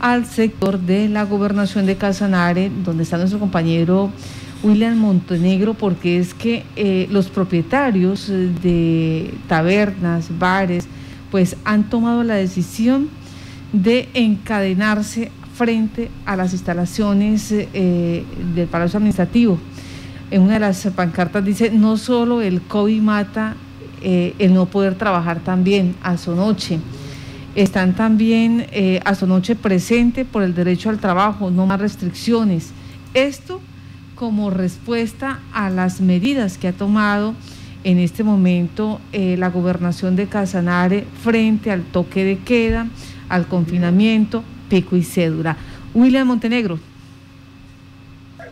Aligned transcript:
al 0.00 0.26
sector 0.26 0.78
de 0.78 1.08
la 1.08 1.24
gobernación 1.24 1.86
de 1.86 1.96
Casanare, 1.96 2.70
donde 2.84 3.02
está 3.02 3.16
nuestro 3.16 3.38
compañero 3.38 4.10
William 4.62 4.96
Montenegro, 4.96 5.74
porque 5.74 6.18
es 6.18 6.34
que 6.34 6.64
eh, 6.76 7.06
los 7.10 7.28
propietarios 7.28 8.28
de 8.28 9.34
tabernas, 9.46 10.36
bares, 10.38 10.86
pues 11.30 11.56
han 11.64 11.88
tomado 11.90 12.24
la 12.24 12.34
decisión 12.34 13.08
de 13.72 14.08
encadenarse 14.14 15.30
frente 15.54 16.10
a 16.24 16.36
las 16.36 16.52
instalaciones 16.52 17.50
eh, 17.52 18.24
del 18.54 18.68
Palacio 18.68 18.98
Administrativo. 18.98 19.58
En 20.30 20.42
una 20.42 20.54
de 20.54 20.60
las 20.60 20.86
pancartas 20.94 21.44
dice, 21.44 21.70
no 21.70 21.96
solo 21.96 22.42
el 22.42 22.62
COVID 22.62 23.00
mata 23.00 23.56
eh, 24.00 24.34
el 24.38 24.54
no 24.54 24.66
poder 24.66 24.94
trabajar 24.94 25.40
también 25.40 25.96
a 26.02 26.16
su 26.16 26.34
noche. 26.34 26.78
Están 27.54 27.94
también 27.94 28.66
eh, 28.72 29.00
a 29.04 29.14
su 29.14 29.26
noche 29.26 29.56
presente 29.56 30.24
por 30.24 30.42
el 30.42 30.54
derecho 30.54 30.90
al 30.90 30.98
trabajo, 30.98 31.50
no 31.50 31.66
más 31.66 31.80
restricciones. 31.80 32.72
Esto 33.14 33.60
como 34.14 34.50
respuesta 34.50 35.40
a 35.52 35.70
las 35.70 36.00
medidas 36.00 36.58
que 36.58 36.68
ha 36.68 36.72
tomado 36.72 37.34
en 37.84 37.98
este 37.98 38.24
momento 38.24 39.00
eh, 39.12 39.36
la 39.38 39.50
gobernación 39.50 40.16
de 40.16 40.26
Casanare 40.26 41.06
frente 41.22 41.70
al 41.70 41.82
toque 41.84 42.24
de 42.24 42.38
queda, 42.38 42.88
al 43.28 43.46
confinamiento, 43.46 44.42
pico 44.68 44.96
y 44.96 45.02
cédula. 45.02 45.56
William 45.94 46.26
Montenegro. 46.26 46.78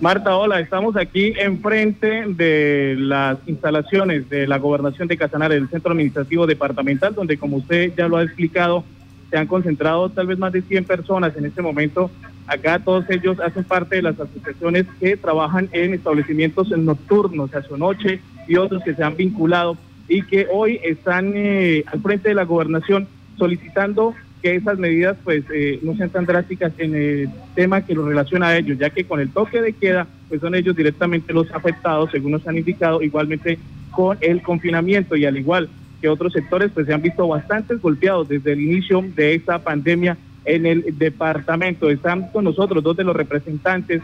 Marta, 0.00 0.36
hola, 0.36 0.60
estamos 0.60 0.96
aquí 0.96 1.32
enfrente 1.38 2.24
de 2.28 2.96
las 2.98 3.38
instalaciones 3.46 4.28
de 4.28 4.46
la 4.46 4.59
gobernación 4.59 5.09
de 5.09 5.16
Casanare, 5.16 5.54
del 5.54 5.68
centro 5.68 5.92
administrativo 5.92 6.46
departamental, 6.46 7.14
donde 7.14 7.38
como 7.38 7.56
usted 7.56 7.92
ya 7.96 8.06
lo 8.06 8.18
ha 8.18 8.22
explicado, 8.22 8.84
se 9.30 9.38
han 9.38 9.46
concentrado 9.46 10.10
tal 10.10 10.26
vez 10.26 10.38
más 10.38 10.52
de 10.52 10.62
100 10.62 10.84
personas 10.84 11.36
en 11.36 11.46
este 11.46 11.62
momento. 11.62 12.10
Acá 12.46 12.78
todos 12.78 13.09
ellos 13.09 13.40
hacen 13.40 13.64
parte 13.64 13.96
de 13.96 14.02
las 14.02 14.20
asociaciones 14.20 14.86
que 15.00 15.16
trabajan 15.16 15.68
en 15.73 15.95
establecimientos 15.95 16.68
nocturnos 16.70 17.54
a 17.54 17.62
su 17.62 17.76
noche 17.76 18.20
y 18.46 18.57
otros 18.57 18.82
que 18.84 18.95
se 18.95 19.02
han 19.02 19.16
vinculado 19.16 19.79
y 20.09 20.23
que 20.23 20.46
hoy 20.52 20.79
están 20.84 21.32
eh, 21.34 21.84
al 21.87 22.01
frente 22.02 22.29
de 22.29 22.34
la 22.34 22.45
gobernación 22.45 23.09
solicitando 23.38 24.14
que 24.46 24.54
esas 24.54 24.78
medidas 24.78 25.16
pues 25.24 25.42
eh, 25.52 25.80
no 25.82 25.96
sean 25.96 26.10
tan 26.10 26.24
drásticas 26.24 26.72
en 26.78 26.94
el 26.94 27.28
tema 27.56 27.80
que 27.84 27.96
lo 27.96 28.06
relaciona 28.06 28.46
a 28.46 28.56
ellos, 28.56 28.78
ya 28.78 28.90
que 28.90 29.02
con 29.02 29.18
el 29.18 29.30
toque 29.30 29.60
de 29.60 29.72
queda 29.72 30.06
pues 30.28 30.40
son 30.40 30.54
ellos 30.54 30.76
directamente 30.76 31.32
los 31.32 31.50
afectados, 31.50 32.12
según 32.12 32.30
nos 32.30 32.46
han 32.46 32.56
indicado, 32.56 33.02
igualmente 33.02 33.58
con 33.90 34.16
el 34.20 34.42
confinamiento 34.42 35.16
y 35.16 35.24
al 35.24 35.36
igual 35.36 35.68
que 36.00 36.08
otros 36.08 36.32
sectores 36.32 36.70
pues 36.72 36.86
se 36.86 36.94
han 36.94 37.02
visto 37.02 37.26
bastante 37.26 37.74
golpeados 37.74 38.28
desde 38.28 38.52
el 38.52 38.60
inicio 38.60 39.04
de 39.16 39.34
esta 39.34 39.58
pandemia 39.58 40.16
en 40.44 40.64
el 40.64 40.96
departamento. 40.96 41.90
Están 41.90 42.30
con 42.30 42.44
nosotros 42.44 42.84
dos 42.84 42.96
de 42.96 43.02
los 43.02 43.16
representantes 43.16 44.00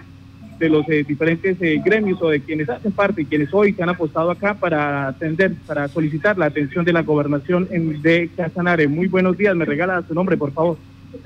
de 0.59 0.69
los 0.69 0.89
eh, 0.89 1.05
diferentes 1.07 1.57
eh, 1.61 1.81
gremios 1.85 2.21
o 2.23 2.29
de 2.29 2.41
quienes 2.41 2.69
hacen 2.69 2.93
parte 2.93 3.23
y 3.23 3.25
quienes 3.25 3.53
hoy 3.53 3.73
se 3.73 3.83
han 3.83 3.89
apostado 3.89 4.31
acá 4.31 4.55
para 4.55 5.09
atender, 5.09 5.55
para 5.67 5.89
solicitar 5.89 6.39
la 6.39 6.47
atención 6.47 6.85
de 6.85 6.93
la 6.93 7.03
gobernación 7.03 7.69
en, 7.71 8.01
de 8.03 8.31
Casanare. 8.37 8.89
Muy 8.89 9.09
buenos 9.09 9.37
días, 9.37 9.57
me 9.57 9.65
regala 9.65 10.03
su 10.07 10.15
nombre, 10.15 10.37
por 10.37 10.53
favor. 10.53 10.77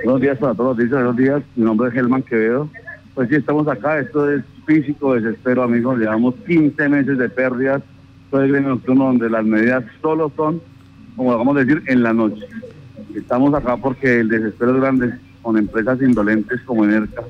Buenos 0.05 0.21
días 0.21 0.39
para 0.39 0.55
todos, 0.55 0.77
buenos 0.77 1.17
días, 1.17 1.43
mi 1.55 1.65
nombre 1.65 1.89
es 1.89 1.95
Germán 1.95 2.23
Quevedo. 2.23 2.69
Pues 3.15 3.29
sí, 3.29 3.37
estamos 3.37 3.67
acá, 3.69 3.99
esto 3.99 4.31
es 4.31 4.43
físico 4.67 5.15
desespero, 5.15 5.63
amigos, 5.63 5.99
llevamos 5.99 6.35
15 6.47 6.89
meses 6.89 7.17
de 7.17 7.29
pérdidas, 7.29 7.83
todo 8.31 8.43
el 8.43 8.51
gremio 8.51 8.71
nocturno 8.71 9.07
donde 9.07 9.31
las 9.31 9.45
medidas 9.45 9.85
solo 10.03 10.31
son, 10.37 10.61
como 11.17 11.37
vamos 11.37 11.57
a 11.57 11.61
decir, 11.61 11.83
en 11.87 12.03
la 12.03 12.13
noche. 12.13 12.45
Estamos 13.15 13.55
acá 13.55 13.77
porque 13.77 14.21
el 14.21 14.29
desespero 14.29 14.75
es 14.75 14.81
grande 14.81 15.15
con 15.41 15.57
empresas 15.57 16.03
indolentes 16.03 16.61
como 16.63 16.85
Enerca, 16.85 17.23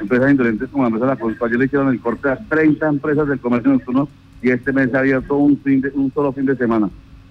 empresas 0.00 0.30
indolentes 0.30 0.68
como 0.70 0.84
la 0.84 0.88
empresa 0.88 1.06
la 1.06 1.16
Consta, 1.16 1.46
le 1.46 1.64
hicieron 1.64 1.88
el 1.88 2.00
corte 2.00 2.28
a 2.28 2.36
30 2.36 2.88
empresas 2.88 3.28
del 3.28 3.40
comercio 3.40 3.70
nocturno 3.70 4.08
y 4.42 4.50
este 4.50 4.72
mes 4.72 4.90
se 4.90 4.96
ha 4.96 5.00
abierto 5.00 5.36
un, 5.36 5.58
fin 5.58 5.80
de, 5.80 5.90
un 5.94 6.12
solo 6.12 6.32
fin 6.32 6.46
de 6.46 6.56
semana. 6.56 6.88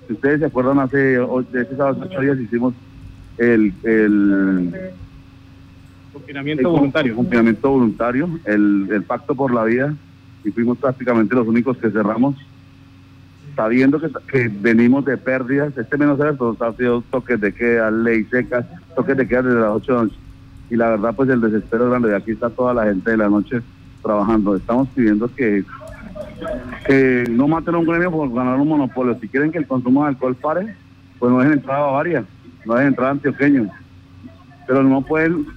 Si 0.07 0.13
ustedes 0.13 0.39
se 0.39 0.45
acuerdan, 0.45 0.79
hace 0.79 0.97
de 0.97 1.61
este 1.61 1.75
sábado, 1.75 2.01
ocho 2.03 2.21
días 2.21 2.39
hicimos 2.39 2.73
el, 3.37 3.73
el 3.83 4.73
confinamiento 6.13 6.69
voluntario. 6.69 7.15
Confinamiento 7.15 7.69
voluntario, 7.69 8.39
el, 8.45 8.87
el 8.91 9.03
pacto 9.03 9.35
por 9.35 9.53
la 9.53 9.63
vida, 9.63 9.93
y 10.43 10.51
fuimos 10.51 10.77
prácticamente 10.77 11.35
los 11.35 11.47
únicos 11.47 11.77
que 11.77 11.89
cerramos, 11.89 12.35
sabiendo 13.55 13.99
que, 13.99 14.09
que 14.31 14.49
venimos 14.49 15.05
de 15.05 15.17
pérdidas. 15.17 15.75
Este 15.77 15.97
menos 15.97 16.19
esto 16.19 16.55
ha 16.59 16.73
sido 16.73 17.01
toques 17.09 17.39
de 17.41 17.53
queda, 17.53 17.91
ley 17.91 18.23
secas, 18.25 18.65
toques 18.95 19.17
de 19.17 19.27
queda 19.27 19.43
desde 19.43 19.59
las 19.59 19.71
8 19.71 19.91
de 19.91 19.97
la 19.97 20.03
noche 20.03 20.28
y 20.69 20.75
la 20.75 20.89
verdad 20.89 21.13
pues 21.15 21.29
el 21.29 21.41
desespero 21.41 21.85
es 21.85 21.89
grande. 21.89 22.15
Aquí 22.15 22.31
está 22.31 22.49
toda 22.49 22.73
la 22.73 22.85
gente 22.85 23.11
de 23.11 23.17
la 23.17 23.29
noche 23.29 23.61
trabajando. 24.01 24.55
Estamos 24.55 24.87
pidiendo 24.89 25.33
que, 25.33 25.63
que 26.85 27.25
no 27.29 27.47
maten 27.47 27.75
a 27.75 27.77
un 27.79 27.85
gremio 27.85 28.11
por 28.11 28.33
ganar 28.33 28.59
un 28.59 28.67
monopolio. 28.67 29.17
Si 29.19 29.27
quieren 29.27 29.51
que 29.51 29.57
el 29.57 29.67
consumo 29.67 30.03
de 30.03 30.09
alcohol 30.09 30.35
pare, 30.35 30.75
pues 31.17 31.31
no 31.31 31.39
dejen 31.39 31.53
entrar 31.53 31.77
a 31.77 31.81
Bavaria, 31.81 32.23
no 32.65 32.73
dejen 32.75 32.89
entrar 32.89 33.07
a 33.07 33.11
Antioqueño. 33.11 33.69
Pero 34.67 34.83
no 34.83 35.01
pueden 35.01 35.47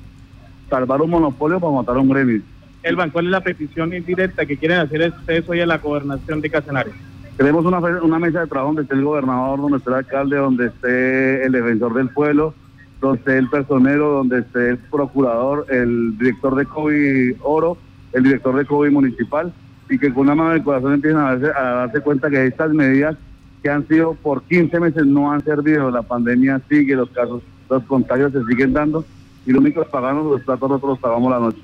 salvar 0.69 1.03
un 1.03 1.11
monopolio 1.11 1.61
para 1.61 1.73
matar 1.73 1.97
a 1.97 2.01
un 2.01 2.09
gremio. 2.09 2.43
Elvan, 2.83 3.11
¿cuál 3.11 3.27
es 3.27 3.31
la 3.31 3.41
petición 3.41 3.95
indirecta 3.95 4.45
que 4.45 4.57
quieren 4.57 4.79
hacer 4.79 5.13
ustedes 5.17 5.49
hoy 5.49 5.61
a 5.61 5.67
la 5.67 5.79
gobernación 5.79 6.41
de 6.41 6.51
Casanare? 6.51 6.91
Queremos 7.37 7.65
una, 7.65 7.79
una 7.79 8.19
mesa 8.19 8.41
de 8.41 8.47
trabajo 8.47 8.69
donde 8.69 8.83
esté 8.83 8.95
el 8.95 9.05
gobernador, 9.05 9.61
donde 9.61 9.79
esté 9.79 9.91
el 9.91 9.97
alcalde, 9.97 10.37
donde 10.37 10.67
esté 10.67 11.47
el 11.47 11.53
defensor 11.53 11.95
del 11.95 12.09
pueblo, 12.09 12.55
donde 13.03 13.37
el 13.37 13.51
personero, 13.51 14.13
donde 14.13 14.39
esté 14.39 14.71
el 14.71 14.79
procurador, 14.79 15.67
el 15.69 16.17
director 16.17 16.55
de 16.55 16.65
COVID 16.65 17.35
Oro, 17.43 17.77
el 18.13 18.23
director 18.23 18.57
de 18.57 18.65
COVID 18.65 18.91
municipal, 18.91 19.53
y 19.91 19.99
que 19.99 20.15
con 20.15 20.23
una 20.23 20.37
mano 20.37 20.51
del 20.51 20.63
corazón 20.63 20.95
empiecen 20.95 21.19
a 21.19 21.35
darse, 21.35 21.59
a 21.59 21.63
darse 21.63 22.01
cuenta 22.01 22.31
que 22.31 22.47
estas 22.47 22.73
medidas 22.73 23.17
que 23.61 23.69
han 23.69 23.87
sido 23.89 24.15
por 24.15 24.45
15 24.45 24.79
meses 24.79 25.05
no 25.05 25.33
han 25.33 25.43
servido, 25.43 25.91
la 25.91 26.03
pandemia 26.03 26.61
sigue, 26.69 26.95
los 26.95 27.11
casos, 27.11 27.43
los 27.69 27.83
contagios 27.85 28.33
se 28.33 28.45
siguen 28.45 28.73
dando, 28.73 29.05
y 29.45 29.53
lo 29.53 29.59
único 29.59 29.83
que 29.83 29.91
pagamos 29.91 30.25
los 30.31 30.43
platos 30.43 30.69
nosotros 30.69 30.91
los 30.91 30.99
pagamos 31.01 31.31
la 31.31 31.41
noche. 31.41 31.59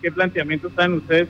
¿Qué 0.00 0.12
planteamiento 0.12 0.68
están 0.68 0.94
ustedes 0.94 1.28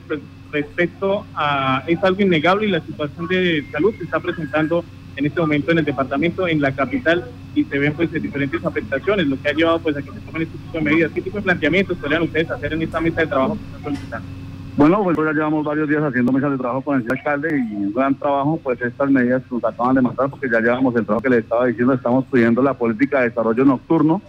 respecto 0.52 1.24
a, 1.34 1.82
es 1.86 2.02
algo 2.04 2.20
innegable 2.20 2.66
y 2.66 2.70
la 2.70 2.80
situación 2.80 3.26
de 3.28 3.64
salud 3.72 3.94
se 3.96 4.04
está 4.04 4.20
presentando 4.20 4.84
en 5.16 5.26
este 5.26 5.40
momento 5.40 5.70
en 5.70 5.78
el 5.78 5.84
departamento, 5.84 6.48
en 6.48 6.60
la 6.60 6.72
capital, 6.72 7.24
y 7.54 7.64
se 7.64 7.78
ven 7.78 7.92
pues 7.92 8.10
diferentes 8.12 8.64
afectaciones, 8.64 9.26
lo 9.26 9.40
que 9.40 9.48
ha 9.48 9.52
llevado 9.52 9.78
pues 9.78 9.96
a 9.96 10.02
que 10.02 10.10
se 10.10 10.20
tomen 10.20 10.42
este 10.42 10.58
tipo 10.58 10.78
de 10.78 10.84
medidas. 10.84 11.12
¿Qué 11.12 11.22
tipo 11.22 11.36
de 11.36 11.42
planteamientos 11.42 11.96
podrían 11.98 12.22
ustedes 12.22 12.50
hacer 12.50 12.72
en 12.72 12.82
esta 12.82 13.00
mesa 13.00 13.20
de 13.20 13.26
trabajo 13.28 13.54
que 13.54 13.64
están 13.64 13.82
solicitando? 13.82 14.28
Bueno, 14.76 15.04
pues 15.04 15.16
ya 15.16 15.32
llevamos 15.32 15.64
varios 15.64 15.88
días 15.88 16.02
haciendo 16.02 16.32
mesas 16.32 16.50
de 16.50 16.58
trabajo 16.58 16.80
con 16.80 17.00
el 17.00 17.08
alcalde 17.08 17.48
y 17.56 17.76
un 17.76 17.92
gran 17.92 18.14
trabajo, 18.16 18.58
pues 18.60 18.80
estas 18.82 19.08
medidas 19.08 19.42
nos 19.48 19.62
acaban 19.64 19.94
de 19.94 20.02
matar 20.02 20.28
porque 20.28 20.50
ya 20.50 20.60
llevamos 20.60 20.96
el 20.96 21.04
trabajo 21.04 21.22
que 21.22 21.30
les 21.30 21.44
estaba 21.44 21.66
diciendo, 21.66 21.94
estamos 21.94 22.24
pidiendo 22.24 22.60
la 22.60 22.74
política 22.74 23.20
de 23.20 23.28
desarrollo 23.28 23.64
nocturno, 23.64 24.20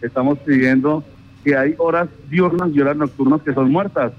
estamos 0.00 0.40
pidiendo 0.40 1.04
que 1.44 1.56
hay 1.56 1.76
horas 1.78 2.08
diurnas 2.28 2.70
y 2.74 2.80
horas 2.80 2.96
nocturnas 2.96 3.42
que 3.42 3.54
son 3.54 3.70
muertas. 3.70 4.12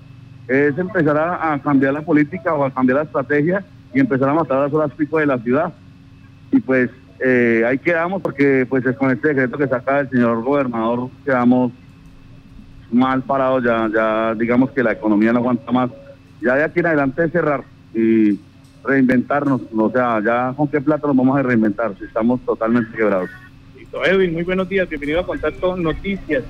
Es 0.48 0.78
empezar 0.78 1.18
a 1.18 1.60
cambiar 1.62 1.94
la 1.94 2.02
política 2.02 2.54
o 2.54 2.64
a 2.64 2.72
cambiar 2.72 3.00
la 3.00 3.04
estrategia 3.04 3.66
y 3.94 4.00
empezar 4.00 4.30
a 4.30 4.34
matar 4.34 4.60
las 4.60 4.74
horas 4.74 4.92
pico 4.92 5.20
de 5.20 5.26
la 5.26 5.38
ciudad 5.38 5.74
y 6.54 6.60
pues 6.60 6.90
eh, 7.20 7.64
ahí 7.68 7.80
quedamos 7.80 8.22
porque 8.22 8.66
pues 8.70 8.84
con 8.96 9.12
este 9.12 9.30
decreto 9.30 9.58
que 9.58 9.68
saca 9.68 10.02
el 10.02 10.10
señor 10.10 10.44
gobernador 10.44 11.10
quedamos 11.26 11.72
mal 12.92 13.24
parados, 13.24 13.64
ya, 13.64 13.90
ya 13.94 14.36
digamos 14.36 14.70
que 14.70 14.84
la 14.84 14.92
economía 14.92 15.34
no 15.34 15.40
aguanta 15.40 15.72
más. 15.72 15.90
Ya 16.42 16.56
de 16.56 16.64
aquí 16.64 16.80
en 16.80 16.86
adelante 16.86 17.28
cerrar 17.30 17.64
y 17.94 18.40
reinventarnos, 18.84 19.62
o 19.76 19.90
sea, 19.90 20.22
ya 20.24 20.54
con 20.56 20.68
qué 20.68 20.80
plata 20.80 21.08
nos 21.08 21.16
vamos 21.16 21.40
a 21.40 21.42
reinventar 21.42 21.98
si 21.98 22.06
estamos 22.06 22.40
totalmente 22.42 22.96
quebrados. 22.96 23.30
Listo, 23.76 24.06
Edwin, 24.06 24.34
muy 24.34 24.44
buenos 24.44 24.70
días, 24.70 24.88
bienvenido 24.88 25.22
a 25.22 25.26
Contacto 25.26 25.76
Noticias. 25.76 26.44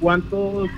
¿Cuántos, 0.00 0.70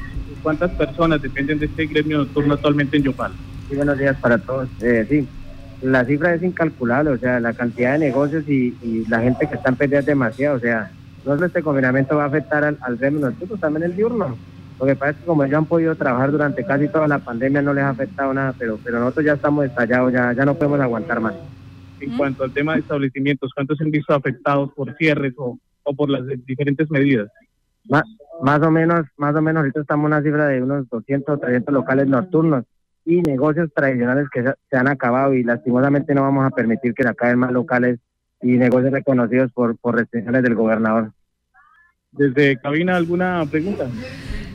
¿Cuántas 0.43 0.73
personas 0.73 1.23
dependen 1.23 1.61
de 1.61 1.67
este 1.67 1.87
gremio 1.87 2.19
nocturno 2.19 2.55
actualmente 2.55 2.97
en 2.97 3.05
Yopal? 3.05 3.33
Sí, 3.69 3.77
buenos 3.77 3.99
días 3.99 4.17
para 4.17 4.39
todos. 4.39 4.69
Eh, 4.81 5.07
sí, 5.09 5.29
la 5.83 6.05
cifra 6.05 6.35
es 6.35 6.43
incalculable, 6.43 7.11
o 7.11 7.19
sea, 7.19 7.41
la 7.41 7.53
cantidad 7.53 7.93
de 7.93 7.99
negocios 7.99 8.49
y, 8.49 9.05
la 9.09 9.21
gente 9.21 9.49
que 9.49 9.57
está 9.57 9.71
en 9.71 9.77
pérdida 9.77 10.01
es 10.01 10.07
demasiado, 10.07 10.57
o 10.57 10.61
sea, 10.61 10.91
no 11.25 11.35
solo 11.35 11.47
este 11.47 11.63
confinamiento 11.63 12.17
va 12.17 12.25
a 12.25 12.27
afectar 12.27 12.65
al, 12.65 12.79
al 12.81 12.97
gremio 12.97 13.31
nosotros, 13.31 13.61
también 13.61 13.85
el 13.85 13.97
diurno. 13.97 14.37
Lo 14.79 14.87
que 14.87 14.97
pasa 14.97 15.13
es 15.13 15.17
que 15.19 15.25
como 15.25 15.45
ellos 15.45 15.59
han 15.59 15.67
podido 15.67 15.95
trabajar 15.95 16.33
durante 16.33 16.65
casi 16.65 16.89
toda 16.89 17.07
la 17.07 17.19
pandemia 17.19 17.63
no 17.63 17.73
les 17.73 17.85
ha 17.85 17.91
afectado 17.91 18.35
nada, 18.35 18.55
pero, 18.59 18.79
pero 18.83 18.99
nosotros 18.99 19.25
ya 19.25 19.35
estamos 19.35 19.65
estallados, 19.65 20.13
ya, 20.13 20.33
ya 20.33 20.45
no 20.45 20.55
podemos 20.55 20.81
aguantar 20.81 21.21
más. 21.21 21.35
En 22.01 22.17
cuanto 22.17 22.45
al 22.45 22.53
tema 22.53 22.75
de 22.75 22.81
establecimientos, 22.81 23.53
¿cuántos 23.55 23.79
se 23.79 23.85
han 23.85 23.91
visto 23.91 24.13
afectados 24.13 24.73
por 24.75 24.95
cierres 24.97 25.33
o, 25.39 25.59
o 25.85 25.95
por 25.95 26.11
las 26.11 26.23
diferentes 26.45 26.91
medidas? 26.91 27.29
Más, 27.89 28.03
más 28.43 28.61
o 28.63 28.71
menos, 28.71 29.07
más 29.17 29.35
o 29.37 29.43
menos 29.43 29.61
ahorita 29.61 29.81
estamos 29.81 30.07
en 30.07 30.13
una 30.13 30.23
cifra 30.23 30.49
de 30.49 30.63
unos 30.63 30.89
200 30.89 31.37
o 31.37 31.39
300 31.39 31.73
locales 31.73 32.09
nocturnos 32.09 32.65
y 33.05 33.21
negocios 33.23 33.71
tradicionales 33.75 34.29
que 34.31 34.43
se 34.43 34.77
han 34.77 34.89
acabado 34.89 35.35
y 35.35 35.43
lastimosamente 35.43 36.15
no 36.15 36.23
vamos 36.23 36.47
a 36.47 36.51
permitir 36.51 36.95
que 36.95 37.03
se 37.03 37.09
acaben 37.09 37.39
más 37.39 37.53
locales 37.53 37.99
y 38.41 38.53
negocios 38.57 38.93
reconocidos 38.93 39.53
por, 39.53 39.77
por 39.79 39.97
restricciones 39.97 40.43
del 40.43 40.55
gobernador. 40.55 41.13
Desde 42.13 42.57
cabina, 42.59 42.97
¿alguna 42.97 43.45
pregunta? 43.51 43.89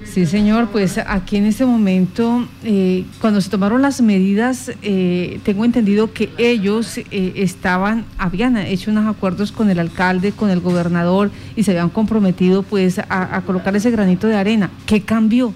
Sí, 0.09 0.25
señor, 0.25 0.69
pues 0.71 0.97
aquí 0.97 1.37
en 1.37 1.45
este 1.45 1.65
momento, 1.65 2.47
eh, 2.63 3.05
cuando 3.21 3.41
se 3.41 3.49
tomaron 3.51 3.83
las 3.83 4.01
medidas, 4.01 4.71
eh, 4.81 5.39
tengo 5.43 5.65
entendido 5.65 6.13
que 6.13 6.29
ellos 6.39 6.97
eh, 6.97 7.03
estaban, 7.35 8.05
habían 8.17 8.57
hecho 8.57 8.89
unos 8.89 9.05
acuerdos 9.05 9.51
con 9.51 9.69
el 9.69 9.77
alcalde, 9.77 10.31
con 10.31 10.49
el 10.49 10.61
gobernador 10.61 11.29
y 11.55 11.61
se 11.61 11.71
habían 11.71 11.89
comprometido 11.89 12.63
pues 12.63 12.97
a, 12.97 13.41
colocar 13.45 13.75
ese 13.75 13.91
granito 13.91 14.27
de 14.27 14.35
arena. 14.35 14.71
¿Qué 14.87 15.01
cambió? 15.01 15.53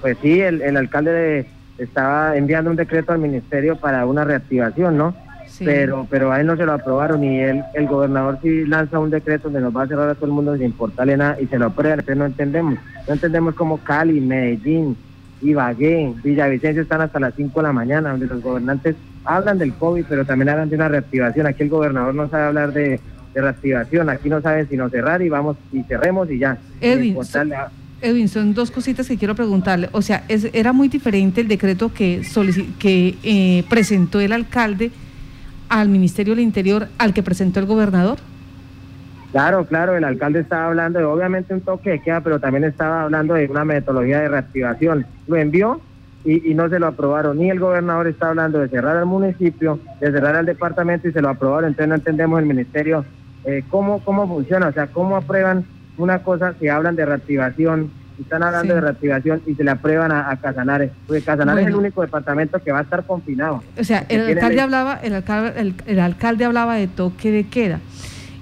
Pues 0.00 0.18
sí, 0.22 0.40
el, 0.40 0.62
el 0.62 0.76
alcalde 0.76 1.46
estaba 1.78 2.36
enviando 2.36 2.70
un 2.70 2.76
decreto 2.76 3.12
al 3.12 3.18
ministerio 3.18 3.76
para 3.76 4.06
una 4.06 4.24
reactivación, 4.24 4.96
¿no? 4.96 5.14
pero 5.64 6.06
pero 6.10 6.32
a 6.32 6.40
él 6.40 6.46
no 6.46 6.56
se 6.56 6.66
lo 6.66 6.72
aprobaron 6.72 7.24
y 7.24 7.40
él, 7.40 7.62
el 7.74 7.86
gobernador 7.86 8.38
sí 8.42 8.66
lanza 8.66 8.98
un 8.98 9.10
decreto 9.10 9.44
donde 9.44 9.60
nos 9.60 9.76
va 9.76 9.84
a 9.84 9.86
cerrar 9.86 10.08
a 10.10 10.14
todo 10.14 10.26
el 10.26 10.32
mundo 10.32 10.54
sin 10.54 10.64
importarle 10.66 11.16
nada 11.16 11.40
y 11.40 11.46
se 11.46 11.58
lo 11.58 11.66
aprueba, 11.66 11.94
entonces 11.94 12.16
no 12.16 12.26
entendemos, 12.26 12.78
no 13.06 13.14
entendemos 13.14 13.54
cómo 13.54 13.78
Cali, 13.78 14.20
Medellín, 14.20 14.96
Ibagué, 15.40 16.12
Villavicencio 16.22 16.82
están 16.82 17.00
hasta 17.00 17.20
las 17.20 17.34
5 17.34 17.60
de 17.60 17.66
la 17.66 17.72
mañana, 17.72 18.10
donde 18.10 18.26
los 18.26 18.42
gobernantes 18.42 18.96
hablan 19.24 19.58
del 19.58 19.74
COVID, 19.74 20.04
pero 20.08 20.24
también 20.24 20.48
hablan 20.48 20.68
de 20.68 20.76
una 20.76 20.88
reactivación, 20.88 21.46
aquí 21.46 21.62
el 21.62 21.68
gobernador 21.68 22.14
no 22.14 22.28
sabe 22.28 22.44
hablar 22.44 22.72
de, 22.72 23.00
reactivación, 23.34 24.08
aquí 24.08 24.30
no 24.30 24.40
saben 24.40 24.66
sino 24.66 24.88
cerrar 24.88 25.20
y 25.20 25.28
vamos 25.28 25.58
y 25.70 25.82
cerremos 25.82 26.30
y 26.30 26.38
ya. 26.38 26.56
Edwin, 26.80 27.18
Edwin, 28.00 28.28
son 28.28 28.54
dos 28.54 28.70
cositas 28.70 29.08
que 29.08 29.16
quiero 29.16 29.34
preguntarle. 29.34 29.88
O 29.92 30.02
sea, 30.02 30.24
es, 30.28 30.48
era 30.52 30.72
muy 30.72 30.88
diferente 30.88 31.40
el 31.40 31.48
decreto 31.48 31.92
que, 31.92 32.22
que 32.78 33.16
eh, 33.22 33.64
presentó 33.68 34.20
el 34.20 34.32
alcalde 34.32 34.90
al 35.68 35.88
Ministerio 35.88 36.34
del 36.34 36.44
Interior 36.44 36.88
al 36.98 37.14
que 37.14 37.22
presentó 37.22 37.60
el 37.60 37.66
gobernador? 37.66 38.18
Claro, 39.32 39.66
claro, 39.66 39.96
el 39.96 40.04
alcalde 40.04 40.40
estaba 40.40 40.66
hablando 40.66 40.98
de 40.98 41.04
obviamente 41.04 41.52
un 41.52 41.60
toque 41.60 41.90
de 41.90 42.00
queda, 42.00 42.20
pero 42.20 42.40
también 42.40 42.64
estaba 42.64 43.02
hablando 43.02 43.34
de 43.34 43.46
una 43.46 43.64
metodología 43.64 44.20
de 44.20 44.28
reactivación. 44.28 45.06
Lo 45.26 45.36
envió 45.36 45.80
y, 46.24 46.54
no 46.54 46.68
se 46.68 46.78
lo 46.78 46.86
aprobaron. 46.86 47.38
Ni 47.38 47.50
el 47.50 47.60
gobernador 47.60 48.06
está 48.06 48.30
hablando 48.30 48.60
de 48.60 48.68
cerrar 48.68 48.96
al 48.96 49.06
municipio, 49.06 49.78
de 50.00 50.10
cerrar 50.10 50.36
al 50.36 50.46
departamento 50.46 51.08
y 51.08 51.12
se 51.12 51.20
lo 51.20 51.28
aprobaron. 51.28 51.68
Entonces 51.68 51.88
no 51.88 51.94
entendemos 51.96 52.40
el 52.40 52.46
ministerio 52.46 53.04
eh, 53.44 53.62
cómo, 53.68 54.02
cómo 54.04 54.26
funciona, 54.26 54.68
o 54.68 54.72
sea, 54.72 54.86
cómo 54.86 55.16
aprueban 55.16 55.64
una 55.98 56.22
cosa 56.22 56.54
si 56.58 56.68
hablan 56.68 56.96
de 56.96 57.06
reactivación 57.06 57.90
están 58.20 58.42
hablando 58.42 58.74
de 58.74 58.80
reactivación 58.80 59.42
y 59.46 59.54
se 59.54 59.64
le 59.64 59.70
aprueban 59.70 60.12
a, 60.12 60.34
Casanares, 60.40 60.90
porque 61.06 61.22
Casanares 61.22 61.62
es 61.62 61.68
el 61.68 61.74
único 61.74 62.02
departamento 62.02 62.58
que 62.62 62.72
va 62.72 62.80
a 62.80 62.82
estar 62.82 63.04
confinado. 63.04 63.62
O 63.78 63.84
sea, 63.84 64.06
el 64.08 64.22
alcalde 64.22 64.60
hablaba, 64.60 64.94
el 65.02 65.14
alcalde, 65.14 65.74
el, 65.86 65.98
alcalde 65.98 66.44
hablaba 66.44 66.76
de 66.76 66.86
toque 66.86 67.30
de 67.30 67.44
queda 67.44 67.80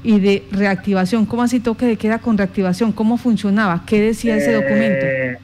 y 0.03 0.21
de 0.21 0.45
reactivación. 0.53 1.27
¿Cómo 1.27 1.43
así 1.43 1.61
toque 1.61 1.87
de 1.87 1.97
queda 1.97 2.19
con 2.19 2.39
reactivación? 2.39 2.93
¿Cómo 2.93 3.17
funcionaba? 3.17 3.83
¿Qué 3.87 4.01
decía 4.01 4.37
ese 4.37 4.53
documento? 4.53 5.07
Eh, 5.07 5.39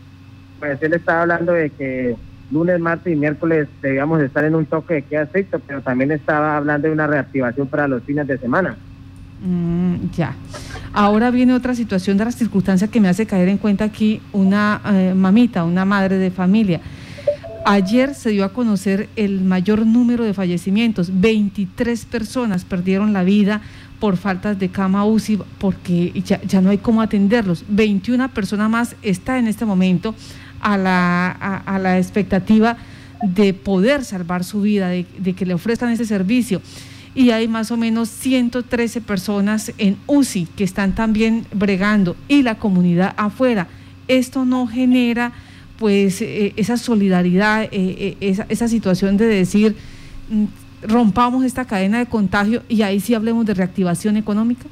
pues 0.59 0.83
él 0.83 0.93
estaba 0.93 1.23
hablando 1.23 1.53
de 1.53 1.71
que 1.71 2.17
lunes, 2.51 2.79
martes 2.81 3.13
y 3.13 3.17
miércoles 3.17 3.69
debíamos 3.81 4.23
estar 4.23 4.45
en 4.45 4.55
un 4.55 4.67
toque 4.67 4.95
de 4.95 5.03
queda 5.03 5.23
estricto, 5.23 5.61
pero 5.67 5.81
también 5.83 6.13
estaba 6.13 6.57
hablando 6.57 6.89
de 6.89 6.95
una 6.95 7.07
reactivación 7.07 7.67
para 7.67 7.89
los 7.89 8.03
fines 8.03 8.27
de 8.27 8.39
semana. 8.39 8.77
Mm, 9.43 10.11
ya. 10.13 10.35
Ahora 10.93 11.31
viene 11.31 11.55
otra 11.55 11.75
situación 11.75 12.17
de 12.17 12.25
las 12.25 12.35
circunstancias 12.35 12.91
que 12.91 13.01
me 13.01 13.09
hace 13.09 13.27
caer 13.27 13.49
en 13.49 13.59
cuenta 13.59 13.85
aquí 13.85 14.21
una 14.33 14.81
eh, 14.87 15.15
mamita, 15.15 15.65
una 15.65 15.85
madre 15.85 16.19
de 16.19 16.31
familia. 16.31 16.81
Ayer 17.65 18.15
se 18.15 18.31
dio 18.31 18.45
a 18.45 18.53
conocer 18.53 19.09
el 19.15 19.43
mayor 19.43 19.87
número 19.87 20.25
de 20.25 20.35
fallecimientos. 20.35 21.11
23 21.21 22.05
personas 22.07 22.65
perdieron 22.65 23.13
la 23.13 23.23
vida 23.23 23.61
por 24.01 24.17
faltas 24.17 24.59
de 24.59 24.71
cama 24.71 25.05
UCI 25.05 25.41
porque 25.59 26.11
ya, 26.25 26.61
no 26.61 26.71
hay 26.71 26.79
cómo 26.79 27.03
atenderlos. 27.03 27.65
21 27.69 28.31
personas 28.31 28.69
más 28.71 28.97
está 29.03 29.39
en 29.39 29.47
este 29.47 29.65
momento 29.65 30.15
a 30.61 30.77
la, 30.77 31.31
a, 31.31 31.79
la 31.79 31.99
expectativa 31.99 32.77
de 33.23 33.55
poder 33.55 34.05
salvar 34.05 34.43
su 34.43 34.63
vida, 34.63 34.89
de, 34.89 35.07
de 35.19 35.35
que 35.35 35.47
le 35.47 35.55
ofrezcan 35.55 35.91
ese 35.91 36.07
servicio 36.07 36.61
y 37.15 37.31
hay 37.31 37.49
más 37.49 37.71
o 37.71 37.77
menos 37.77 38.09
113 38.09 39.01
personas 39.01 39.73
en 39.79 39.97
UCI 40.07 40.47
que 40.57 40.65
están 40.65 40.95
también 40.95 41.45
bregando 41.53 42.17
y 42.29 42.43
la 42.43 42.57
comunidad 42.57 43.15
afuera. 43.17 43.67
Esto 44.09 44.45
no 44.45 44.67
genera 44.67 45.33
pues 45.79 46.21
eh, 46.21 46.53
esa 46.57 46.77
solidaridad, 46.77 47.65
eh, 47.65 47.69
eh, 47.73 48.17
esa, 48.21 48.45
esa, 48.49 48.69
situación 48.69 49.17
de 49.17 49.27
decir 49.27 49.75
mm, 50.29 50.45
rompamos 50.87 51.45
esta 51.45 51.65
cadena 51.65 51.99
de 51.99 52.07
contagio 52.07 52.63
y 52.69 52.83
ahí 52.83 53.01
sí 53.01 53.15
hablemos 53.15 53.47
de 53.47 53.55
reactivación 53.55 54.17
económica. 54.17 54.67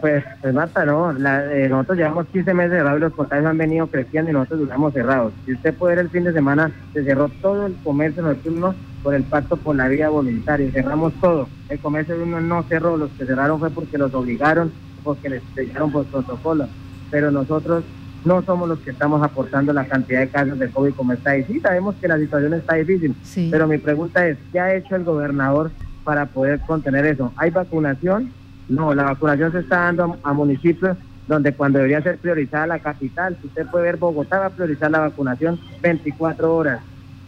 pues, 0.00 0.24
pues 0.40 0.54
Marta, 0.54 0.84
no, 0.84 1.12
nosotros 1.12 1.98
llevamos 1.98 2.26
15 2.28 2.54
meses 2.54 2.72
cerrados 2.72 2.98
y 2.98 3.00
los 3.00 3.12
contagios 3.14 3.46
han 3.46 3.58
venido 3.58 3.86
creciendo 3.88 4.30
y 4.30 4.34
nosotros 4.34 4.60
duramos 4.60 4.92
cerrados. 4.92 5.32
Si 5.44 5.52
usted 5.52 5.74
puede 5.74 6.00
el 6.00 6.08
fin 6.08 6.24
de 6.24 6.32
semana, 6.32 6.70
se 6.92 7.02
cerró 7.02 7.28
todo 7.28 7.66
el 7.66 7.74
comercio 7.82 8.22
nocturno 8.22 8.74
por 9.04 9.14
el 9.14 9.22
pacto 9.22 9.56
por 9.56 9.76
la 9.76 9.86
vía 9.86 10.08
voluntaria. 10.08 10.72
Cerramos 10.72 11.12
todo. 11.20 11.46
El 11.68 11.78
comercio 11.78 12.16
de 12.16 12.22
uno 12.24 12.40
no 12.40 12.62
cerró, 12.64 12.96
los 12.96 13.10
que 13.10 13.26
cerraron 13.26 13.60
fue 13.60 13.70
porque 13.70 13.98
los 13.98 14.12
obligaron, 14.14 14.72
porque 15.04 15.28
les 15.28 15.42
dejaron 15.54 15.92
por 15.92 16.06
protocolo. 16.06 16.66
Pero 17.10 17.30
nosotros 17.30 17.84
no 18.24 18.42
somos 18.42 18.66
los 18.66 18.78
que 18.80 18.90
estamos 18.90 19.22
aportando 19.22 19.74
la 19.74 19.84
cantidad 19.84 20.20
de 20.20 20.28
casos 20.28 20.58
de 20.58 20.70
COVID 20.70 20.94
como 20.94 21.12
está 21.12 21.32
ahí. 21.32 21.44
Sí, 21.44 21.60
sabemos 21.60 21.94
que 22.00 22.08
la 22.08 22.18
situación 22.18 22.54
está 22.54 22.76
difícil, 22.76 23.14
pero 23.50 23.68
mi 23.68 23.76
pregunta 23.76 24.26
es, 24.26 24.38
¿qué 24.50 24.58
ha 24.58 24.74
hecho 24.74 24.96
el 24.96 25.04
gobernador 25.04 25.70
para 26.02 26.24
poder 26.24 26.60
contener 26.60 27.04
eso? 27.04 27.30
¿Hay 27.36 27.50
vacunación? 27.50 28.32
No, 28.70 28.94
la 28.94 29.04
vacunación 29.04 29.52
se 29.52 29.58
está 29.58 29.80
dando 29.80 30.16
a, 30.22 30.32
municipios 30.32 30.96
donde 31.28 31.52
cuando 31.52 31.78
debería 31.78 32.02
ser 32.02 32.16
priorizada 32.16 32.66
la 32.66 32.78
capital, 32.78 33.36
si 33.40 33.48
usted 33.48 33.66
puede 33.66 33.84
ver, 33.84 33.96
Bogotá 33.98 34.38
va 34.38 34.46
a 34.46 34.50
priorizar 34.50 34.90
la 34.90 35.00
vacunación 35.00 35.60
24 35.82 36.56
horas. 36.56 36.80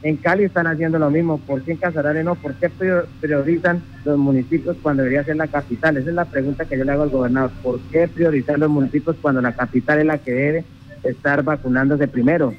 En 0.03 0.17
Cali 0.17 0.45
están 0.45 0.67
haciendo 0.67 0.99
lo 0.99 1.11
mismo. 1.11 1.39
¿Por 1.39 1.63
qué 1.63 1.73
en 1.73 1.79
Casarare 1.79 2.23
no? 2.23 2.35
¿Por 2.35 2.55
qué 2.55 2.71
priorizan 3.21 3.83
los 4.05 4.19
municipios 4.19 4.77
cuando 4.83 5.03
debería 5.03 5.25
ser 5.25 5.37
la 5.37 5.49
capital? 5.49 5.97
Esa 5.97 6.11
es 6.11 6.15
la 6.15 6.25
pregunta 6.27 6.65
que 6.65 6.79
yo 6.79 6.85
le 6.85 6.93
hago 6.93 7.03
al 7.03 7.11
gobernador. 7.11 7.51
¿Por 7.63 7.81
qué 7.91 8.07
priorizar 8.07 8.59
los 8.59 8.71
municipios 8.71 9.17
cuando 9.21 9.41
la 9.41 9.53
capital 9.53 9.99
es 9.99 10.07
la 10.07 10.19
que 10.19 10.33
debe 10.33 10.65
estar 11.03 11.43
vacunándose 11.43 12.07
primero? 12.09 12.55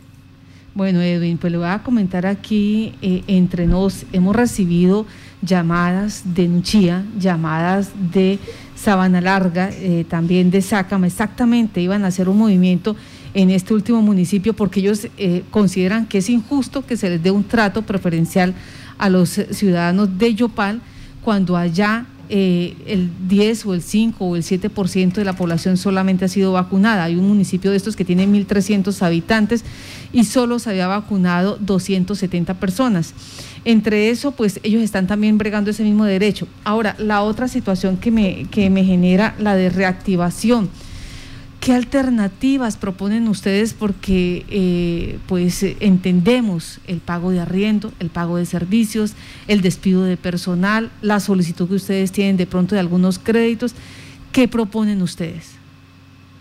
Bueno, 0.77 1.01
Edwin, 1.01 1.39
pues 1.39 1.51
le 1.51 1.57
voy 1.57 1.69
a 1.69 1.79
comentar 1.79 2.27
aquí, 2.27 2.93
eh, 3.01 3.23
entre 3.25 3.65
nos 3.65 4.05
hemos 4.13 4.35
recibido 4.35 5.07
llamadas 5.41 6.35
de 6.35 6.47
Nuchía, 6.47 7.03
llamadas 7.17 7.93
de 8.13 8.37
Sabana 8.75 9.19
Larga, 9.19 9.71
eh, 9.71 10.05
también 10.07 10.51
de 10.51 10.61
Sácama, 10.61 11.07
exactamente, 11.07 11.81
iban 11.81 12.03
a 12.03 12.07
hacer 12.09 12.29
un 12.29 12.37
movimiento 12.37 12.95
en 13.37 13.51
este 13.51 13.75
último 13.75 14.01
municipio 14.01 14.53
porque 14.53 14.79
ellos 14.79 15.07
eh, 15.19 15.43
consideran 15.51 16.07
que 16.07 16.17
es 16.17 16.29
injusto 16.29 16.83
que 16.87 16.97
se 16.97 17.07
les 17.07 17.21
dé 17.21 17.29
un 17.29 17.43
trato 17.43 17.83
preferencial 17.83 18.55
a 18.97 19.09
los 19.09 19.29
ciudadanos 19.29 20.17
de 20.17 20.33
Yopal 20.33 20.81
cuando 21.23 21.55
allá 21.55 22.07
eh, 22.29 22.75
el 22.87 23.11
10 23.27 23.67
o 23.67 23.73
el 23.75 23.83
5 23.83 24.25
o 24.25 24.35
el 24.35 24.41
7% 24.41 25.13
de 25.13 25.23
la 25.23 25.33
población 25.33 25.77
solamente 25.77 26.25
ha 26.25 26.27
sido 26.29 26.51
vacunada. 26.53 27.03
Hay 27.03 27.15
un 27.15 27.27
municipio 27.27 27.69
de 27.69 27.77
estos 27.77 27.95
que 27.95 28.03
tiene 28.03 28.27
1.300 28.27 28.99
habitantes 29.03 29.63
y 30.11 30.23
solo 30.23 30.57
se 30.57 30.71
había 30.71 30.87
vacunado 30.87 31.59
270 31.61 32.55
personas. 32.55 33.13
Entre 33.65 34.09
eso, 34.09 34.31
pues 34.31 34.59
ellos 34.63 34.81
están 34.81 35.05
también 35.05 35.37
bregando 35.37 35.69
ese 35.69 35.83
mismo 35.83 36.05
derecho. 36.05 36.47
Ahora, 36.63 36.95
la 36.97 37.21
otra 37.21 37.47
situación 37.47 37.97
que 37.97 38.09
me, 38.09 38.47
que 38.49 38.71
me 38.71 38.83
genera 38.83 39.35
la 39.37 39.55
de 39.55 39.69
reactivación 39.69 40.69
¿Qué 41.59 41.73
alternativas 41.73 42.77
proponen 42.77 43.27
ustedes? 43.27 43.73
Porque 43.73 44.45
eh, 44.49 45.19
pues 45.27 45.63
entendemos 45.79 46.79
el 46.87 46.99
pago 46.99 47.31
de 47.31 47.39
arriendo, 47.39 47.91
el 47.99 48.09
pago 48.09 48.37
de 48.37 48.45
servicios, 48.45 49.15
el 49.47 49.61
despido 49.61 50.03
de 50.03 50.17
personal, 50.17 50.91
la 51.01 51.19
solicitud 51.19 51.67
que 51.67 51.75
ustedes 51.75 52.11
tienen 52.11 52.37
de 52.37 52.45
pronto 52.45 52.75
de 52.75 52.81
algunos 52.81 53.19
créditos. 53.19 53.75
¿Qué 54.31 54.47
proponen 54.47 55.01
ustedes? 55.01 55.57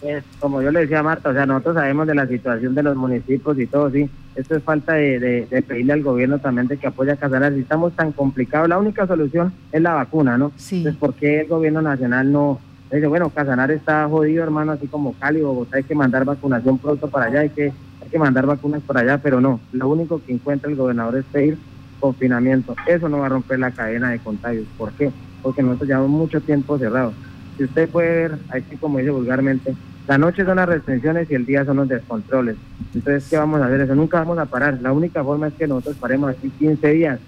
Pues, 0.01 0.23
como 0.39 0.63
yo 0.63 0.71
le 0.71 0.81
decía 0.81 1.01
a 1.01 1.03
Marta, 1.03 1.31
o 1.31 1.33
sea, 1.33 1.47
nosotros 1.47 1.75
sabemos 1.75 2.07
de 2.07 2.15
la 2.15 2.27
situación 2.27 2.75
de 2.75 2.83
los 2.83 2.97
municipios 2.97 3.59
y 3.59 3.67
todo, 3.67 3.91
sí. 3.91 4.09
Esto 4.35 4.55
es 4.55 4.63
falta 4.63 4.93
de, 4.93 5.65
pedirle 5.67 5.95
al 5.95 6.03
gobierno 6.03 6.39
también 6.39 6.69
de 6.69 6.77
que 6.77 6.87
apoye 6.87 7.11
a 7.11 7.17
Casanar. 7.17 7.55
Si 7.55 7.61
estamos 7.61 7.95
tan 7.95 8.13
complicados, 8.13 8.69
la 8.69 8.79
única 8.79 9.07
solución 9.07 9.53
es 9.73 9.81
la 9.81 9.95
vacuna, 9.95 10.37
¿no? 10.37 10.53
Sí. 10.57 10.77
Entonces, 10.77 11.01
¿por 11.01 11.15
qué 11.15 11.41
el 11.41 11.49
gobierno 11.49 11.81
nacional 11.81 12.31
no 12.31 12.61
dice, 12.91 13.07
bueno, 13.07 13.31
Casanar 13.31 13.71
está 13.71 14.09
jodido, 14.09 14.43
hermano, 14.43 14.73
así 14.73 14.87
como 14.87 15.15
Cali, 15.15 15.41
Bogotá, 15.41 15.79
hay 15.79 15.85
que 15.85 15.95
mandar 15.95 16.25
vacunación 16.25 16.79
pronto 16.79 17.09
para 17.09 17.27
allá, 17.27 17.41
hay 17.41 17.51
que, 17.51 17.73
hay 18.03 18.09
que 18.11 18.19
mandar 18.19 18.47
vacunas 18.47 18.83
para 18.83 19.01
allá, 19.01 19.19
pero 19.19 19.41
no, 19.41 19.61
lo 19.73 19.89
único 19.89 20.23
que 20.25 20.33
encuentra 20.33 20.71
el 20.71 20.77
gobernador 20.77 21.17
es 21.17 21.25
pedir 21.27 21.59
confinamiento. 22.01 22.77
Eso 22.87 23.09
no 23.09 23.19
va 23.19 23.27
a 23.27 23.31
romper 23.31 23.59
la 23.59 23.71
cadena 23.71 24.11
de 24.11 24.19
contagios. 24.19 24.67
¿Por 24.77 24.93
qué? 24.93 25.11
Porque 25.43 25.63
nosotros 25.63 25.89
llevamos 25.89 26.11
mucho 26.11 26.41
tiempo 26.41 26.79
cerrados. 26.79 27.15
Si 27.57 27.65
usted 27.65 27.89
puede 27.89 28.11
ver, 28.11 28.39
así 28.51 28.77
como 28.77 28.99
dice 28.99 29.11
vulgarmente, 29.11 29.75
la 30.07 30.19
noche 30.19 30.45
son 30.45 30.57
las 30.57 30.69
restricciones 30.69 31.31
y 31.31 31.35
el 31.35 31.47
día 31.47 31.65
son 31.65 31.79
los 31.79 31.89
descontroles. 31.89 32.57
Entonces, 32.95 33.29
¿qué 33.29 33.39
vamos 33.39 33.61
a 33.61 33.67
hacer? 33.67 33.81
Eso 33.81 33.95
nunca 33.95 34.19
vamos 34.19 34.39
a 34.39 34.47
parar. 34.47 34.79
La 34.81 34.93
única 34.93 35.25
forma 35.25 35.49
es 35.49 35.55
que 35.55 35.67
nosotros 35.67 35.97
paremos 35.97 36.31
aquí 36.31 36.51
15 36.51 36.89
días 36.91 37.19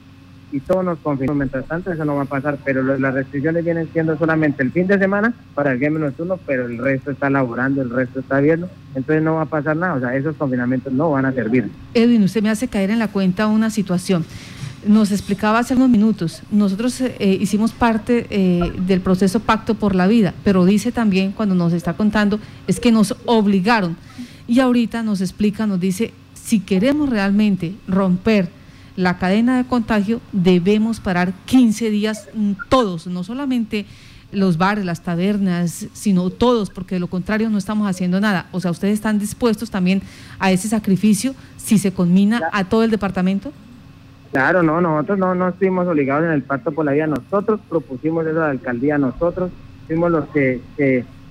y 0.53 0.61
todos 0.61 0.85
nos 0.85 0.99
confinamos. 0.99 1.37
Mientras 1.39 1.67
tanto, 1.67 1.93
eso 1.93 2.05
no 2.05 2.17
va 2.17 2.23
a 2.23 2.27
pasar, 2.27 2.59
pero 2.65 2.83
las 2.83 3.15
restricciones 3.15 3.65
vienen 3.65 3.89
siendo 3.93 4.17
solamente 4.17 4.63
el 4.63 4.73
fin 4.73 4.87
de 4.87 4.99
semana 4.99 5.35
para 5.55 5.73
el 5.73 5.79
gremio 5.79 5.99
nocturno, 5.99 6.39
pero 6.47 6.67
el 6.67 6.79
resto 6.79 7.11
está 7.11 7.29
laborando, 7.31 7.83
el 7.83 7.91
resto 7.91 8.21
está 8.21 8.41
viendo, 8.41 8.69
entonces 8.95 9.23
no 9.23 9.35
va 9.35 9.43
a 9.43 9.47
pasar 9.47 9.77
nada, 9.77 9.95
o 9.95 10.01
sea, 10.01 10.15
esos 10.15 10.37
confinamientos 10.37 10.93
no 10.93 11.11
van 11.11 11.27
a 11.27 11.33
servir. 11.33 11.71
Edwin, 11.95 12.23
usted 12.23 12.43
me 12.43 12.51
hace 12.51 12.69
caer 12.69 12.91
en 12.91 12.99
la 12.99 13.09
cuenta 13.09 13.47
una 13.47 13.71
situación. 13.71 14.25
Nos 14.87 15.11
explicaba 15.11 15.59
hace 15.59 15.75
unos 15.75 15.91
minutos, 15.91 16.43
nosotros 16.51 17.01
eh, 17.01 17.37
hicimos 17.41 17.73
parte 17.73 18.27
eh, 18.31 18.73
del 18.87 19.01
proceso 19.01 19.41
Pacto 19.41 19.75
por 19.75 19.95
la 19.95 20.07
Vida, 20.07 20.35
pero 20.45 20.65
dice 20.65 20.93
también 20.93 21.33
cuando 21.33 21.55
nos 21.55 21.73
está 21.73 21.95
contando, 21.95 22.39
es 22.67 22.79
que 22.79 22.93
nos 22.93 23.17
obligaron. 23.27 23.97
Y 24.47 24.61
ahorita 24.61 25.03
nos 25.03 25.21
explica, 25.21 25.67
nos 25.67 25.79
dice, 25.79 26.13
si 26.33 26.61
queremos 26.61 27.11
realmente 27.11 27.75
romper 27.87 28.49
la 28.99 29.17
cadena 29.17 29.57
de 29.57 29.65
contagio, 29.65 30.21
debemos 30.33 30.99
parar 30.99 31.33
15 31.47 31.89
días 31.89 32.29
mm, 32.35 32.55
todos, 32.69 33.07
no 33.07 33.23
solamente 33.23 33.87
los 34.33 34.59
bares, 34.59 34.85
las 34.85 35.05
tabernas, 35.05 35.87
sino 35.93 36.31
todos, 36.31 36.69
porque 36.69 36.97
de 36.97 36.99
lo 36.99 37.07
contrario 37.07 37.49
no 37.49 37.59
estamos 37.59 37.89
haciendo 37.89 38.21
nada. 38.21 38.47
O 38.51 38.59
sea, 38.59 38.73
¿ustedes 38.73 38.95
están 38.95 39.21
dispuestos 39.21 39.71
también 39.71 40.03
a 40.41 40.51
ese 40.51 40.69
sacrificio 40.69 41.37
si 41.57 41.79
se 41.79 41.93
conmina 41.93 42.43
a 42.53 42.65
todo 42.65 42.83
el 42.83 42.91
departamento? 42.91 43.53
Claro, 44.33 44.65
no, 44.65 44.81
nosotros 44.81 45.17
no, 45.17 45.33
no 45.33 45.51
estuvimos 45.51 45.87
obligados 45.87 46.25
en 46.25 46.33
el 46.33 46.43
pacto 46.43 46.73
por 46.73 46.85
la 46.85 46.91
vida, 46.91 47.07
nosotros 47.07 47.61
propusimos 47.69 48.27
eso 48.27 48.43
a 48.43 48.47
la 48.47 48.51
alcaldía, 48.51 48.99
nosotros 48.99 49.53
fuimos 49.87 50.11
los 50.11 50.25
que, 50.31 50.61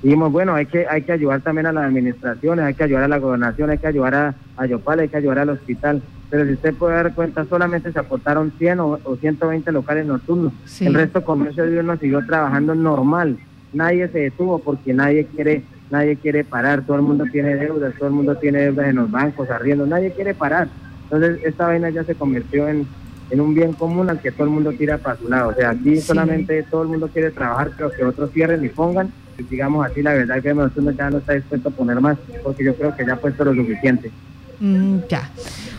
dijimos, 0.02 0.32
bueno, 0.32 0.56
hay 0.56 0.68
que, 0.68 0.88
hay 0.88 1.02
que 1.02 1.12
ayudar 1.12 1.42
también 1.42 1.66
a 1.66 1.74
las 1.74 1.84
administraciones, 1.84 2.64
hay 2.64 2.76
que 2.76 2.86
ayudar 2.86 3.04
a 3.04 3.08
la 3.10 3.18
gobernación, 3.18 3.70
hay 3.72 3.78
que 3.78 3.88
ayudar 3.88 4.16
a, 4.16 4.36
a 4.56 4.66
Yopal, 4.66 5.02
hay 5.02 5.10
que 5.10 5.18
ayudar 5.18 5.40
al 5.40 5.50
hospital 5.50 6.02
pero 6.30 6.46
si 6.46 6.54
usted 6.54 6.74
puede 6.74 6.96
dar 6.96 7.14
cuenta, 7.14 7.46
solamente 7.46 7.92
se 7.92 8.00
aportaron 8.00 8.52
100 8.58 8.80
o, 8.80 9.00
120 9.20 9.72
locales 9.72 10.06
nocturnos. 10.06 10.54
El 10.80 10.94
resto 10.94 11.24
comercio 11.24 11.66
de 11.66 11.84
no 11.84 11.98
siguió 11.98 12.26
trabajando 12.26 12.76
normal. 12.76 13.38
Nadie 13.74 14.08
se 14.10 14.20
detuvo 14.20 14.60
porque 14.60 14.94
nadie 14.94 15.26
quiere 15.26 15.64
nadie 15.90 16.18
quiere 16.18 16.44
parar. 16.44 16.84
Todo 16.86 16.98
el 16.98 17.04
mundo 17.04 17.26
tiene 17.32 17.56
deudas, 17.56 17.94
todo 17.96 18.10
el 18.10 18.16
mundo 18.16 18.36
tiene 18.36 18.60
deudas 18.60 18.88
en 18.88 18.98
los 18.98 19.12
bancos, 19.12 19.50
arriendo. 19.50 19.86
Nadie 19.86 20.12
quiere 20.12 20.34
parar. 20.34 20.68
Entonces, 21.04 21.40
esta 21.46 21.68
vaina 21.68 21.90
ya 21.90 22.04
se 22.04 22.16
convirtió 22.16 22.68
en, 22.68 22.86
en 23.30 23.42
un 23.42 23.54
bien 23.54 23.74
común 23.74 24.10
al 24.10 24.20
que 24.20 24.32
todo 24.32 24.44
el 24.44 24.50
mundo 24.50 24.72
tira 24.74 24.98
para 24.98 25.18
su 25.18 25.30
lado. 25.30 25.50
O 25.50 25.54
sea, 25.54 25.70
aquí 25.70 26.02
solamente 26.02 26.64
todo 26.64 26.84
el 26.84 26.90
mundo 26.90 27.08
quiere 27.08 27.32
trabajar, 27.32 27.72
pero 27.78 27.92
que 27.92 28.04
otros 28.04 28.32
cierren 28.32 28.66
y 28.66 28.70
pongan. 28.70 29.12
Y 29.38 29.44
digamos 29.44 29.86
así, 29.86 30.02
la 30.02 30.14
verdad 30.14 30.38
es 30.38 30.44
que 30.44 30.54
nosotros 30.54 30.98
ya 30.98 31.10
no 31.10 31.20
está 31.20 31.34
dispuesto 31.34 31.70
a 31.70 31.72
poner 31.72 32.02
más, 32.02 32.18
porque 32.44 32.66
yo 32.66 32.76
creo 32.76 32.96
que 32.96 33.06
ya 33.06 33.14
ha 33.14 33.18
puesto 33.18 33.46
lo 33.46 33.54
suficiente. 33.54 34.12
Mm, 34.60 34.98
ya. 35.08 35.30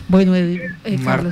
Bueno, 0.09 0.35
eh, 0.35 0.71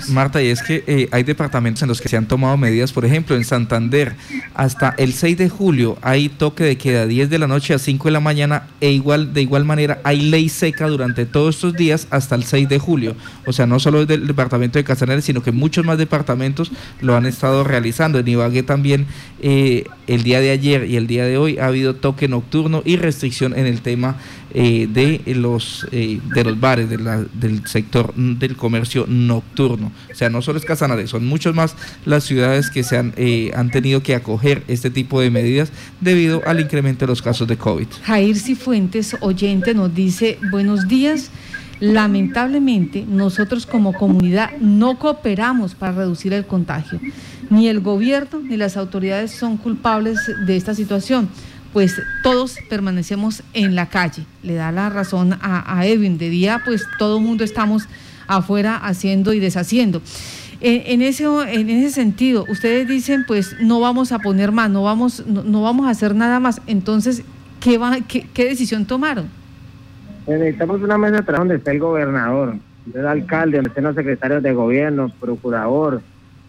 Marta, 0.09 0.41
y 0.43 0.49
es 0.49 0.61
que 0.61 0.83
eh, 0.85 1.09
hay 1.11 1.23
departamentos 1.23 1.81
en 1.81 1.87
los 1.87 1.99
que 1.99 2.09
se 2.09 2.15
han 2.15 2.27
tomado 2.27 2.57
medidas, 2.57 2.93
por 2.93 3.05
ejemplo, 3.05 3.35
en 3.35 3.43
Santander, 3.43 4.13
hasta 4.53 4.93
el 4.99 5.13
6 5.13 5.35
de 5.35 5.49
julio 5.49 5.97
hay 6.03 6.29
toque 6.29 6.63
de 6.63 6.77
queda 6.77 7.07
10 7.07 7.31
de 7.31 7.39
la 7.39 7.47
noche 7.47 7.73
a 7.73 7.79
5 7.79 8.07
de 8.07 8.11
la 8.11 8.19
mañana 8.19 8.67
e 8.79 8.91
igual 8.91 9.33
de 9.33 9.41
igual 9.41 9.65
manera 9.65 9.99
hay 10.03 10.21
ley 10.21 10.47
seca 10.47 10.87
durante 10.87 11.25
todos 11.25 11.55
estos 11.55 11.73
días 11.73 12.07
hasta 12.11 12.35
el 12.35 12.43
6 12.43 12.69
de 12.69 12.77
julio. 12.77 13.15
O 13.47 13.51
sea, 13.51 13.65
no 13.65 13.79
solo 13.79 14.05
del 14.05 14.27
departamento 14.27 14.77
de 14.77 14.83
Casanare, 14.83 15.23
sino 15.23 15.41
que 15.41 15.51
muchos 15.51 15.83
más 15.83 15.97
departamentos 15.97 16.71
lo 17.01 17.15
han 17.15 17.25
estado 17.25 17.63
realizando. 17.63 18.19
En 18.19 18.27
Ibagué 18.27 18.61
también 18.61 19.07
eh, 19.41 19.85
el 20.05 20.21
día 20.21 20.39
de 20.39 20.51
ayer 20.51 20.85
y 20.85 20.97
el 20.97 21.07
día 21.07 21.25
de 21.25 21.37
hoy 21.37 21.57
ha 21.57 21.65
habido 21.65 21.95
toque 21.95 22.27
nocturno 22.27 22.83
y 22.85 22.97
restricción 22.97 23.57
en 23.57 23.65
el 23.65 23.81
tema 23.81 24.17
de 24.53 25.21
los 25.35 25.87
de 25.91 26.43
los 26.43 26.59
bares, 26.59 26.89
del 26.89 27.67
sector 27.67 28.13
del 28.15 28.55
comercio 28.55 29.05
nocturno. 29.07 29.91
O 30.11 30.15
sea, 30.15 30.29
no 30.29 30.41
solo 30.41 30.59
es 30.59 30.65
Casanare, 30.65 31.07
son 31.07 31.25
muchos 31.25 31.53
más 31.53 31.75
las 32.05 32.23
ciudades 32.23 32.69
que 32.69 32.83
se 32.83 32.97
han, 32.97 33.13
eh, 33.17 33.51
han 33.55 33.71
tenido 33.71 34.01
que 34.01 34.15
acoger 34.15 34.63
este 34.67 34.89
tipo 34.89 35.21
de 35.21 35.29
medidas 35.29 35.71
debido 36.01 36.41
al 36.45 36.59
incremento 36.59 37.05
de 37.05 37.07
los 37.07 37.21
casos 37.21 37.47
de 37.47 37.57
COVID. 37.57 37.87
Jair 38.03 38.37
Cifuentes, 38.37 39.15
oyente, 39.21 39.73
nos 39.73 39.93
dice, 39.93 40.37
buenos 40.51 40.87
días. 40.87 41.31
Lamentablemente, 41.79 43.05
nosotros 43.07 43.67
como 43.67 43.93
comunidad 43.93 44.57
no 44.59 44.97
cooperamos 44.97 45.75
para 45.75 45.91
reducir 45.91 46.33
el 46.33 46.45
contagio. 46.45 46.99
Ni 47.51 47.67
el 47.67 47.81
gobierno 47.81 48.39
ni 48.39 48.57
las 48.57 48.77
autoridades 48.77 49.31
son 49.31 49.57
culpables 49.57 50.19
de 50.47 50.57
esta 50.57 50.73
situación, 50.73 51.29
pues 51.73 52.01
todos 52.23 52.57
permanecemos 52.69 53.43
en 53.53 53.75
la 53.75 53.87
calle. 53.87 54.23
Le 54.43 54.55
da 54.55 54.71
la 54.71 54.89
razón 54.89 55.33
a, 55.41 55.77
a 55.79 55.85
Edwin. 55.85 56.17
De 56.17 56.29
día, 56.29 56.61
pues 56.65 56.85
todo 56.97 57.17
el 57.17 57.23
mundo 57.23 57.43
estamos 57.43 57.87
afuera 58.27 58.75
haciendo 58.77 59.33
y 59.33 59.39
deshaciendo. 59.39 60.01
En, 60.59 61.03
ese, 61.03 61.23
en 61.23 61.69
ese 61.69 61.91
sentido, 61.91 62.43
ustedes 62.49 62.87
dicen, 62.87 63.25
pues 63.27 63.55
no 63.59 63.79
vamos 63.79 64.11
a 64.11 64.17
poner 64.17 64.51
más, 64.51 64.71
no 64.71 64.83
vamos, 64.83 65.23
no, 65.27 65.61
vamos 65.61 65.85
a 65.85 65.91
hacer 65.91 66.15
nada 66.15 66.39
más. 66.39 66.61
Entonces, 66.65 67.23
¿qué, 67.59 67.79
qué, 68.33 68.45
decisión 68.45 68.85
tomaron? 68.85 69.29
Pues 70.25 70.39
necesitamos 70.39 70.81
una 70.81 70.97
mesa 70.97 71.21
de 71.21 71.31
donde 71.31 71.55
esté 71.55 71.71
el 71.71 71.79
gobernador, 71.79 72.55
el 72.91 73.07
alcalde, 73.07 73.57
donde 73.57 73.69
estén 73.69 73.83
los 73.83 73.95
secretarios 73.95 74.41
de 74.41 74.53
gobierno, 74.53 75.11
procurador, 75.19 76.01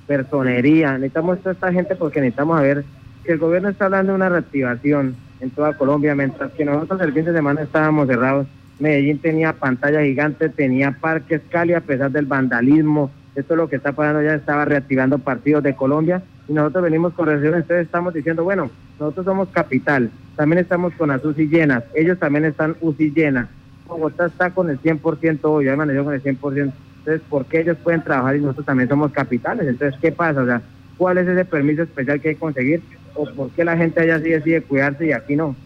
personería. 0.06 0.92
Necesitamos 0.94 1.40
toda 1.40 1.52
esta 1.52 1.70
gente 1.70 1.94
porque 1.94 2.20
necesitamos 2.20 2.62
ver 2.62 2.84
que 3.28 3.34
el 3.34 3.40
gobierno 3.40 3.68
está 3.68 3.84
hablando 3.84 4.12
de 4.12 4.16
una 4.16 4.30
reactivación 4.30 5.14
en 5.40 5.50
toda 5.50 5.74
Colombia, 5.74 6.14
mientras 6.14 6.50
que 6.52 6.64
nosotros 6.64 6.98
el 7.02 7.12
fin 7.12 7.26
de 7.26 7.34
semana 7.34 7.60
estábamos 7.60 8.08
cerrados 8.08 8.46
Medellín 8.78 9.18
tenía 9.18 9.52
pantalla 9.52 10.00
gigante, 10.00 10.48
tenía 10.48 10.92
parques 10.92 11.42
Cali 11.50 11.74
a 11.74 11.82
pesar 11.82 12.10
del 12.10 12.24
vandalismo. 12.24 13.10
Esto 13.34 13.52
es 13.52 13.58
lo 13.58 13.68
que 13.68 13.76
está 13.76 13.92
pasando, 13.92 14.22
ya 14.22 14.34
estaba 14.34 14.64
reactivando 14.64 15.18
partidos 15.18 15.62
de 15.62 15.76
Colombia 15.76 16.22
y 16.48 16.54
nosotros 16.54 16.84
venimos 16.84 17.12
con 17.12 17.26
regiones, 17.26 17.64
entonces 17.64 17.84
estamos 17.84 18.14
diciendo, 18.14 18.44
bueno, 18.44 18.70
nosotros 18.98 19.26
somos 19.26 19.50
capital, 19.50 20.10
también 20.34 20.60
estamos 20.60 20.94
con 20.94 21.10
las 21.10 21.22
UCI 21.22 21.48
llenas, 21.48 21.84
ellos 21.94 22.18
también 22.18 22.46
están 22.46 22.76
UCI 22.80 23.10
llenas. 23.10 23.48
Bogotá 23.86 24.24
está 24.24 24.52
con 24.52 24.70
el 24.70 24.80
100% 24.80 25.40
hoy, 25.42 25.66
ya 25.66 25.74
amaneció 25.74 26.02
con 26.02 26.14
el 26.14 26.22
100%. 26.22 26.72
Entonces, 27.00 27.20
¿por 27.28 27.44
qué 27.44 27.60
ellos 27.60 27.76
pueden 27.84 28.02
trabajar 28.02 28.36
y 28.36 28.40
nosotros 28.40 28.64
también 28.64 28.88
somos 28.88 29.12
capitales? 29.12 29.68
Entonces, 29.68 30.00
¿qué 30.00 30.12
pasa? 30.12 30.40
O 30.40 30.46
sea, 30.46 30.62
¿cuál 30.96 31.18
es 31.18 31.28
ese 31.28 31.44
permiso 31.44 31.82
especial 31.82 32.22
que 32.22 32.30
hay 32.30 32.34
que 32.34 32.40
conseguir? 32.40 32.82
¿O 33.18 33.26
por 33.34 33.50
qué 33.50 33.64
la 33.64 33.76
gente 33.76 34.00
allá 34.00 34.20
sí 34.20 34.28
decide 34.28 34.62
cuidarse 34.62 35.06
y 35.06 35.12
aquí 35.12 35.34
no? 35.34 35.56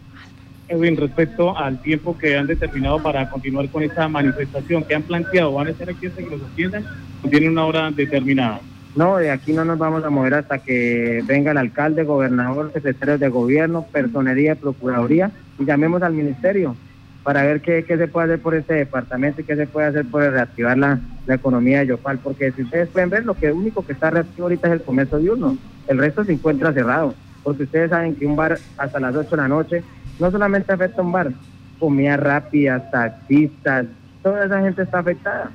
Edwin, 0.67 0.97
respecto 0.97 1.55
al 1.55 1.79
tiempo 1.83 2.17
que 2.17 2.35
han 2.35 2.47
determinado 2.47 3.01
para 3.01 3.29
continuar 3.29 3.69
con 3.69 3.83
esta 3.83 4.07
manifestación 4.07 4.83
que 4.83 4.95
han 4.95 5.03
planteado, 5.03 5.53
¿van 5.53 5.67
a 5.67 5.73
ser 5.73 5.91
aquí 5.91 6.07
hasta 6.07 6.23
que 6.23 6.29
los 6.31 6.41
atiendan 6.41 6.83
o 7.23 7.29
tienen 7.29 7.51
una 7.51 7.65
hora 7.65 7.91
determinada? 7.91 8.59
No, 8.95 9.17
de 9.17 9.29
aquí 9.29 9.53
no 9.53 9.65
nos 9.65 9.77
vamos 9.77 10.03
a 10.03 10.09
mover 10.09 10.33
hasta 10.33 10.59
que 10.59 11.23
venga 11.27 11.51
el 11.51 11.57
alcalde, 11.57 12.03
gobernador, 12.03 12.71
secretario 12.73 13.19
de 13.19 13.29
gobierno, 13.29 13.85
personería, 13.91 14.55
procuraduría 14.55 15.29
y 15.59 15.65
llamemos 15.65 16.01
al 16.01 16.13
ministerio 16.13 16.75
para 17.21 17.43
ver 17.43 17.61
qué, 17.61 17.85
qué 17.85 17.97
se 17.97 18.07
puede 18.07 18.25
hacer 18.25 18.41
por 18.41 18.55
este 18.55 18.73
departamento 18.73 19.41
y 19.41 19.43
qué 19.43 19.55
se 19.55 19.67
puede 19.67 19.87
hacer 19.87 20.05
por 20.05 20.23
reactivar 20.23 20.77
la, 20.77 20.99
la 21.27 21.35
economía 21.35 21.79
de 21.79 21.87
Yopal, 21.87 22.17
porque 22.17 22.51
si 22.51 22.63
ustedes 22.63 22.89
pueden 22.89 23.11
ver, 23.11 23.25
lo 23.25 23.35
que 23.35 23.51
único 23.51 23.85
que 23.85 23.93
está 23.93 24.09
reactivo 24.09 24.45
ahorita 24.45 24.67
es 24.67 24.73
el 24.73 24.81
comercio 24.81 25.19
diurno, 25.19 25.57
el 25.87 25.97
resto 25.99 26.23
se 26.23 26.33
encuentra 26.33 26.73
cerrado, 26.73 27.13
porque 27.43 27.63
ustedes 27.63 27.89
saben 27.89 28.15
que 28.15 28.25
un 28.25 28.35
bar 28.35 28.57
hasta 28.77 28.99
las 28.99 29.15
8 29.15 29.29
de 29.29 29.37
la 29.37 29.47
noche 29.47 29.83
no 30.19 30.31
solamente 30.31 30.71
afecta 30.71 31.01
un 31.01 31.11
bar, 31.11 31.31
comida 31.79 32.17
rápida, 32.17 32.89
taxistas, 32.89 33.85
toda 34.21 34.45
esa 34.45 34.61
gente 34.61 34.83
está 34.83 34.99
afectada. 34.99 35.51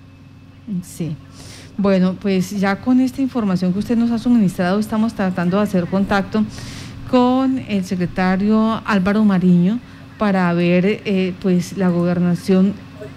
Sí. 0.83 1.17
Bueno, 1.77 2.17
pues 2.21 2.51
ya 2.59 2.77
con 2.77 3.01
esta 3.01 3.23
información 3.23 3.73
que 3.73 3.79
usted 3.79 3.97
nos 3.97 4.11
ha 4.11 4.19
suministrado, 4.19 4.79
estamos 4.79 5.15
tratando 5.15 5.59
de 5.59 5.63
hacer 5.63 5.87
contacto 5.87 6.45
con 7.11 7.59
el 7.59 7.85
secretario 7.85 8.83
Álvaro 8.85 9.25
Mariño 9.25 9.79
para 10.19 10.53
ver 10.53 10.85
eh, 10.85 11.33
pues 11.41 11.77
la 11.79 11.89
gobernación 11.89 12.75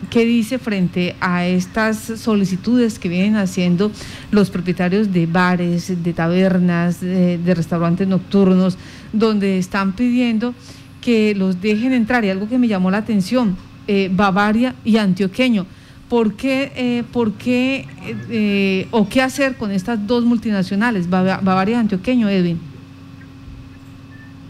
qué 0.10 0.26
dice 0.26 0.60
frente 0.60 1.16
a 1.20 1.46
estas 1.46 1.98
solicitudes 1.98 3.00
que 3.00 3.10
vienen 3.10 3.36
haciendo 3.36 3.92
los 4.32 4.50
propietarios 4.50 5.12
de 5.14 5.26
bares, 5.26 6.04
de 6.04 6.14
tabernas, 6.14 7.02
de 7.02 7.54
restaurantes 7.56 8.08
nocturnos, 8.08 8.78
donde 9.14 9.58
están 9.58 9.94
pidiendo 9.94 10.54
que 11.02 11.36
los 11.36 11.62
dejen 11.62 11.94
entrar. 11.94 12.24
Y 12.24 12.30
algo 12.30 12.48
que 12.48 12.58
me 12.58 12.68
llamó 12.68 12.92
la 12.92 12.98
atención, 12.98 13.58
eh, 13.88 14.10
Bavaria 14.12 14.76
y 14.86 14.98
Antioqueño. 14.98 15.66
¿Por 16.08 16.36
qué, 16.36 16.72
eh, 16.76 17.04
por 17.12 17.34
qué 17.34 17.86
eh, 18.30 18.88
o 18.92 19.08
qué 19.08 19.22
hacer 19.22 19.56
con 19.56 19.72
estas 19.72 20.06
dos 20.08 20.24
multinacionales, 20.26 21.10
Bavaria 21.10 21.76
y 21.76 21.80
Antioqueño, 21.80 22.30
Edwin? 22.30 22.60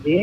Sí, 0.04 0.18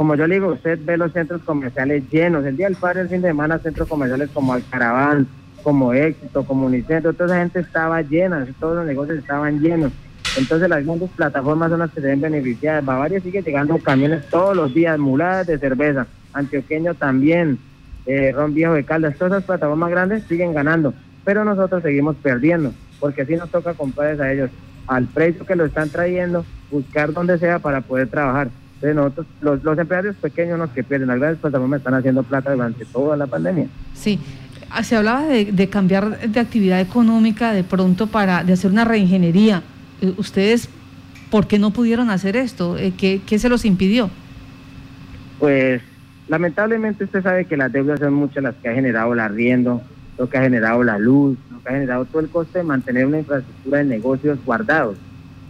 como 0.00 0.14
yo 0.14 0.26
le 0.26 0.36
digo, 0.36 0.46
usted 0.54 0.78
ve 0.82 0.96
los 0.96 1.12
centros 1.12 1.42
comerciales 1.42 2.02
llenos. 2.10 2.42
El 2.46 2.56
día 2.56 2.68
del 2.68 2.76
padre, 2.76 3.02
el 3.02 3.10
fin 3.10 3.20
de 3.20 3.28
semana, 3.28 3.58
centros 3.58 3.86
comerciales 3.86 4.30
como 4.30 4.54
Alcaraván, 4.54 5.28
como 5.62 5.92
Éxito, 5.92 6.42
como 6.46 6.64
Unicentro, 6.64 7.12
toda 7.12 7.26
esa 7.26 7.40
gente 7.40 7.60
estaba 7.60 8.00
llena, 8.00 8.46
todos 8.58 8.76
los 8.76 8.86
negocios 8.86 9.18
estaban 9.18 9.60
llenos. 9.60 9.92
Entonces 10.38 10.70
las 10.70 10.86
grandes 10.86 11.10
plataformas 11.10 11.68
son 11.68 11.80
las 11.80 11.90
que 11.90 12.00
se 12.00 12.06
ven 12.06 12.22
beneficiadas. 12.22 12.82
Bavaria 12.82 13.20
sigue 13.20 13.42
llegando 13.42 13.76
camiones 13.76 14.26
todos 14.30 14.56
los 14.56 14.72
días, 14.72 14.98
muladas 14.98 15.46
de 15.46 15.58
cerveza. 15.58 16.06
Antioqueño 16.32 16.94
también, 16.94 17.58
eh, 18.06 18.32
Ron 18.34 18.54
Viejo 18.54 18.72
de 18.72 18.84
Caldas. 18.84 19.18
Todas 19.18 19.34
esas 19.34 19.44
plataformas 19.44 19.90
grandes 19.90 20.24
siguen 20.24 20.54
ganando, 20.54 20.94
pero 21.26 21.44
nosotros 21.44 21.82
seguimos 21.82 22.16
perdiendo, 22.16 22.72
porque 23.00 23.20
así 23.20 23.36
nos 23.36 23.50
toca 23.50 23.74
comprarles 23.74 24.18
a 24.20 24.32
ellos 24.32 24.50
al 24.86 25.04
precio 25.08 25.44
que 25.44 25.56
lo 25.56 25.66
están 25.66 25.90
trayendo, 25.90 26.46
buscar 26.70 27.12
donde 27.12 27.36
sea 27.36 27.58
para 27.58 27.82
poder 27.82 28.08
trabajar. 28.08 28.48
Entonces 28.82 28.96
nosotros, 28.96 29.26
los, 29.42 29.62
los 29.62 29.78
empresarios 29.78 30.16
pequeños 30.16 30.58
los 30.58 30.70
que 30.70 30.82
pierden, 30.82 31.08
las 31.08 31.18
grandes 31.18 31.38
plataformas 31.40 31.80
están 31.80 31.94
haciendo 31.94 32.22
plata 32.22 32.52
durante 32.52 32.86
toda 32.86 33.14
la 33.14 33.26
pandemia. 33.26 33.66
Sí, 33.92 34.18
ah, 34.70 34.82
se 34.82 34.96
hablaba 34.96 35.26
de, 35.26 35.68
cambiar 35.68 36.18
de 36.18 36.40
actividad 36.40 36.80
económica 36.80 37.52
de 37.52 37.62
pronto 37.62 38.06
para 38.06 38.42
de 38.42 38.54
hacer 38.54 38.70
una 38.70 38.86
reingeniería. 38.86 39.62
Eh, 40.00 40.14
¿Ustedes 40.16 40.70
por 41.30 41.46
qué 41.46 41.58
no 41.58 41.72
pudieron 41.72 42.08
hacer 42.08 42.36
esto? 42.36 42.78
Eh, 42.78 42.94
¿Qué, 42.96 43.20
qué 43.26 43.38
se 43.38 43.50
los 43.50 43.66
impidió? 43.66 44.08
Pues 45.38 45.82
lamentablemente 46.28 47.04
usted 47.04 47.22
sabe 47.22 47.44
que 47.44 47.58
las 47.58 47.70
deudas 47.70 48.00
son 48.00 48.14
muchas 48.14 48.42
las 48.42 48.54
que 48.54 48.70
ha 48.70 48.74
generado 48.74 49.12
el 49.12 49.20
arriendo, 49.20 49.82
lo 50.16 50.30
que 50.30 50.38
ha 50.38 50.42
generado 50.42 50.82
la 50.84 50.98
luz, 50.98 51.36
lo 51.52 51.62
que 51.62 51.68
ha 51.68 51.72
generado 51.72 52.06
todo 52.06 52.20
el 52.20 52.30
coste 52.30 52.60
de 52.60 52.64
mantener 52.64 53.04
una 53.04 53.18
infraestructura 53.18 53.78
de 53.78 53.84
negocios 53.84 54.38
guardados. 54.42 54.96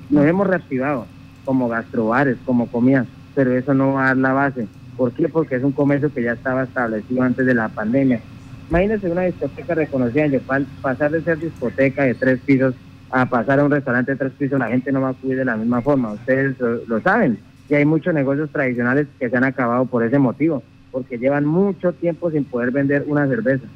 Nos 0.08 0.26
hemos 0.26 0.48
reactivado 0.48 1.06
como 1.44 1.68
gastrobares, 1.68 2.36
como 2.44 2.66
comidas, 2.66 3.06
pero 3.34 3.56
eso 3.56 3.74
no 3.74 3.94
va 3.94 4.04
a 4.04 4.06
dar 4.08 4.16
la 4.16 4.32
base. 4.32 4.66
¿Por 4.96 5.12
qué? 5.12 5.28
Porque 5.28 5.56
es 5.56 5.62
un 5.62 5.72
comercio 5.72 6.12
que 6.12 6.22
ya 6.22 6.32
estaba 6.32 6.64
establecido 6.64 7.22
antes 7.22 7.46
de 7.46 7.54
la 7.54 7.68
pandemia. 7.68 8.20
Imagínense 8.68 9.10
una 9.10 9.22
discoteca 9.22 9.74
reconocida 9.74 10.26
en 10.26 10.32
Yopal, 10.32 10.66
pasar 10.80 11.10
de 11.10 11.22
ser 11.22 11.38
discoteca 11.38 12.04
de 12.04 12.14
tres 12.14 12.40
pisos 12.40 12.74
a 13.10 13.26
pasar 13.26 13.58
a 13.58 13.64
un 13.64 13.70
restaurante 13.70 14.12
de 14.12 14.18
tres 14.18 14.32
pisos, 14.38 14.58
la 14.58 14.68
gente 14.68 14.92
no 14.92 15.00
va 15.00 15.08
a 15.08 15.10
acudir 15.10 15.36
de 15.36 15.44
la 15.44 15.56
misma 15.56 15.82
forma. 15.82 16.12
Ustedes 16.12 16.56
lo 16.60 17.00
saben. 17.00 17.38
Y 17.68 17.74
hay 17.74 17.84
muchos 17.84 18.14
negocios 18.14 18.50
tradicionales 18.50 19.06
que 19.18 19.28
se 19.28 19.36
han 19.36 19.44
acabado 19.44 19.86
por 19.86 20.04
ese 20.04 20.18
motivo, 20.18 20.62
porque 20.90 21.18
llevan 21.18 21.44
mucho 21.44 21.92
tiempo 21.92 22.30
sin 22.30 22.44
poder 22.44 22.70
vender 22.70 23.04
una 23.06 23.26
cerveza. 23.26 23.66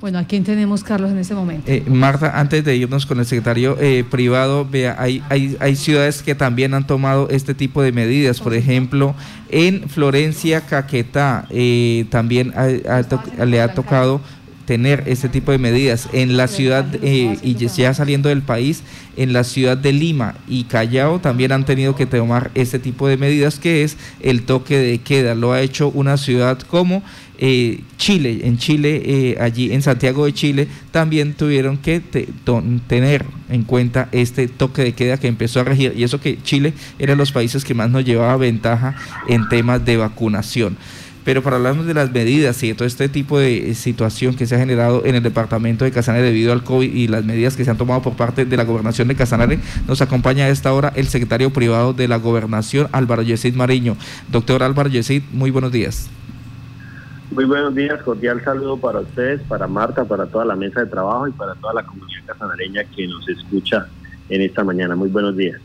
Bueno, 0.00 0.18
¿a 0.18 0.24
quién 0.24 0.44
tenemos, 0.44 0.82
Carlos, 0.82 1.10
en 1.10 1.18
este 1.18 1.34
momento? 1.34 1.70
Eh, 1.70 1.84
Marta, 1.86 2.40
antes 2.40 2.64
de 2.64 2.74
irnos 2.74 3.04
con 3.04 3.18
el 3.18 3.26
secretario 3.26 3.76
eh, 3.78 4.02
privado, 4.10 4.66
vea, 4.66 4.96
hay, 4.98 5.22
hay, 5.28 5.58
hay 5.60 5.76
ciudades 5.76 6.22
que 6.22 6.34
también 6.34 6.72
han 6.72 6.86
tomado 6.86 7.28
este 7.28 7.52
tipo 7.52 7.82
de 7.82 7.92
medidas. 7.92 8.40
Por 8.40 8.54
ejemplo, 8.54 9.14
en 9.50 9.90
Florencia, 9.90 10.62
Caquetá, 10.62 11.46
eh, 11.50 12.06
también 12.08 12.54
le 13.44 13.60
ha 13.60 13.74
tocado 13.74 14.22
tener 14.70 15.02
este 15.06 15.28
tipo 15.28 15.50
de 15.50 15.58
medidas. 15.58 16.08
En 16.12 16.36
la 16.36 16.46
ciudad, 16.46 16.86
eh, 17.02 17.36
y 17.42 17.56
ya 17.56 17.92
saliendo 17.92 18.28
del 18.28 18.42
país, 18.42 18.84
en 19.16 19.32
la 19.32 19.42
ciudad 19.42 19.76
de 19.76 19.92
Lima 19.92 20.36
y 20.46 20.62
Callao 20.62 21.18
también 21.18 21.50
han 21.50 21.64
tenido 21.64 21.96
que 21.96 22.06
tomar 22.06 22.52
este 22.54 22.78
tipo 22.78 23.08
de 23.08 23.16
medidas, 23.16 23.58
que 23.58 23.82
es 23.82 23.96
el 24.20 24.42
toque 24.42 24.78
de 24.78 24.98
queda. 24.98 25.34
Lo 25.34 25.50
ha 25.50 25.60
hecho 25.60 25.88
una 25.88 26.16
ciudad 26.16 26.60
como 26.60 27.02
eh, 27.38 27.80
Chile. 27.96 28.42
En 28.44 28.58
Chile, 28.58 29.02
eh, 29.04 29.38
allí 29.40 29.72
en 29.72 29.82
Santiago 29.82 30.24
de 30.24 30.34
Chile, 30.34 30.68
también 30.92 31.34
tuvieron 31.34 31.76
que 31.76 32.00
tener 32.86 33.24
en 33.48 33.64
cuenta 33.64 34.08
este 34.12 34.46
toque 34.46 34.84
de 34.84 34.92
queda 34.92 35.16
que 35.18 35.26
empezó 35.26 35.58
a 35.58 35.64
regir. 35.64 35.94
Y 35.96 36.04
eso 36.04 36.20
que 36.20 36.40
Chile 36.44 36.74
era 37.00 37.16
los 37.16 37.32
países 37.32 37.64
que 37.64 37.74
más 37.74 37.90
nos 37.90 38.04
llevaba 38.04 38.36
ventaja 38.36 38.94
en 39.26 39.48
temas 39.48 39.84
de 39.84 39.96
vacunación. 39.96 40.76
Pero 41.30 41.44
para 41.44 41.58
hablarnos 41.58 41.86
de 41.86 41.94
las 41.94 42.10
medidas 42.10 42.60
y 42.64 42.70
de 42.70 42.74
todo 42.74 42.88
este 42.88 43.08
tipo 43.08 43.38
de 43.38 43.72
situación 43.76 44.34
que 44.34 44.48
se 44.48 44.56
ha 44.56 44.58
generado 44.58 45.06
en 45.06 45.14
el 45.14 45.22
departamento 45.22 45.84
de 45.84 45.92
Casanare 45.92 46.24
debido 46.24 46.52
al 46.52 46.64
COVID 46.64 46.92
y 46.92 47.06
las 47.06 47.24
medidas 47.24 47.56
que 47.56 47.64
se 47.64 47.70
han 47.70 47.76
tomado 47.76 48.02
por 48.02 48.14
parte 48.14 48.44
de 48.44 48.56
la 48.56 48.64
gobernación 48.64 49.06
de 49.06 49.14
Casanare, 49.14 49.60
nos 49.86 50.02
acompaña 50.02 50.46
a 50.46 50.48
esta 50.48 50.72
hora 50.72 50.92
el 50.96 51.06
secretario 51.06 51.52
privado 51.52 51.92
de 51.92 52.08
la 52.08 52.16
gobernación, 52.16 52.88
Álvaro 52.90 53.22
Yesid 53.22 53.54
Mariño. 53.54 53.96
Doctor 54.26 54.64
Álvaro 54.64 54.88
Yesid, 54.88 55.22
muy 55.30 55.52
buenos 55.52 55.70
días. 55.70 56.10
Muy 57.30 57.44
buenos 57.44 57.76
días, 57.76 58.02
cordial 58.02 58.42
saludo 58.42 58.76
para 58.78 58.98
ustedes, 58.98 59.40
para 59.42 59.68
Marta, 59.68 60.04
para 60.04 60.26
toda 60.26 60.44
la 60.44 60.56
mesa 60.56 60.80
de 60.80 60.86
trabajo 60.86 61.28
y 61.28 61.30
para 61.30 61.54
toda 61.54 61.74
la 61.74 61.84
comunidad 61.84 62.22
casanareña 62.26 62.82
que 62.92 63.06
nos 63.06 63.28
escucha 63.28 63.86
en 64.28 64.42
esta 64.42 64.64
mañana. 64.64 64.96
Muy 64.96 65.10
buenos 65.10 65.36
días. 65.36 65.60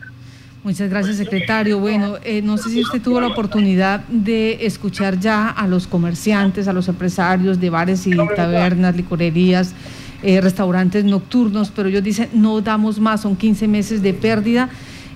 Muchas 0.66 0.90
gracias, 0.90 1.18
secretario. 1.18 1.78
Bueno, 1.78 2.16
eh, 2.24 2.42
no 2.42 2.58
sé 2.58 2.72
si 2.72 2.82
usted 2.82 3.00
tuvo 3.00 3.22
la 3.22 3.28
oportunidad 3.28 4.00
de 4.08 4.66
escuchar 4.66 5.20
ya 5.20 5.48
a 5.48 5.68
los 5.68 5.86
comerciantes, 5.86 6.68
a 6.68 6.74
los 6.74 6.88
empresarios 6.88 7.60
de 7.60 7.70
bares 7.70 8.08
y 8.08 8.18
tabernas, 8.36 8.96
licorerías, 8.96 9.76
eh, 10.24 10.42
restaurantes 10.42 11.06
nocturnos, 11.06 11.70
pero 11.70 11.90
ellos 11.90 12.04
dicen, 12.04 12.30
no 12.34 12.62
damos 12.62 13.00
más, 13.00 13.22
son 13.22 13.36
15 13.36 13.68
meses 13.68 14.02
de 14.02 14.16
pérdida. 14.16 14.70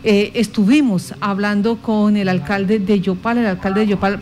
Eh, 0.03 0.33
estuvimos 0.35 1.15
hablando 1.19 1.77
con 1.77 2.15
el 2.15 2.29
alcalde 2.29 2.77
de 2.77 2.99
Yopal, 2.99 3.39
el 3.39 3.47
alcalde 3.47 3.79
de 3.79 3.87
Yopal, 3.87 4.19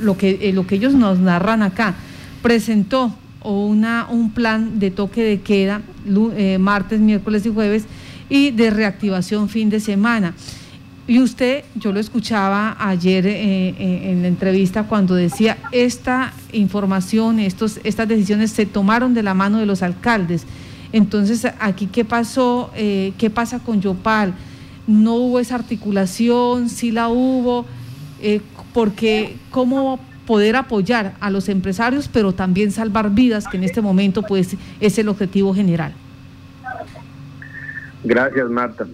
lo, 0.00 0.18
que, 0.18 0.50
lo 0.52 0.66
que 0.66 0.74
ellos 0.74 0.92
nos 0.92 1.20
narran 1.20 1.62
acá, 1.62 1.94
presentó 2.42 3.14
una, 3.44 4.08
un 4.10 4.32
plan 4.32 4.80
de 4.80 4.90
toque 4.90 5.22
de 5.22 5.40
queda 5.40 5.82
martes, 6.58 6.98
miércoles 6.98 7.46
y 7.46 7.50
jueves 7.50 7.86
y 8.28 8.50
de 8.50 8.70
reactivación 8.70 9.48
fin 9.48 9.70
de 9.70 9.80
semana. 9.80 10.34
Y 11.08 11.20
usted, 11.20 11.64
yo 11.74 11.90
lo 11.90 12.00
escuchaba 12.00 12.76
ayer 12.78 13.26
eh, 13.26 13.70
eh, 13.70 14.10
en 14.10 14.20
la 14.20 14.28
entrevista 14.28 14.84
cuando 14.84 15.14
decía, 15.14 15.56
esta 15.72 16.34
información, 16.52 17.40
estos, 17.40 17.80
estas 17.82 18.06
decisiones 18.06 18.50
se 18.50 18.66
tomaron 18.66 19.14
de 19.14 19.22
la 19.22 19.32
mano 19.32 19.58
de 19.58 19.64
los 19.64 19.82
alcaldes. 19.82 20.44
Entonces, 20.92 21.46
aquí, 21.60 21.86
¿qué 21.86 22.04
pasó? 22.04 22.70
Eh, 22.76 23.14
¿Qué 23.16 23.30
pasa 23.30 23.58
con 23.58 23.80
Yopal? 23.80 24.34
¿No 24.86 25.14
hubo 25.14 25.40
esa 25.40 25.54
articulación? 25.54 26.68
¿Sí 26.68 26.92
la 26.92 27.08
hubo? 27.08 27.64
porque, 28.74 29.36
¿cómo 29.52 30.00
poder 30.26 30.56
apoyar 30.56 31.14
a 31.20 31.30
los 31.30 31.48
empresarios, 31.48 32.08
pero 32.12 32.32
también 32.34 32.72
salvar 32.72 33.10
vidas, 33.14 33.46
que 33.46 33.56
en 33.56 33.62
este 33.62 33.80
momento 33.80 34.22
pues, 34.22 34.56
es 34.80 34.98
el 34.98 35.08
objetivo 35.08 35.54
general? 35.54 35.94
Gracias, 38.04 38.48
Marta. 38.48 38.86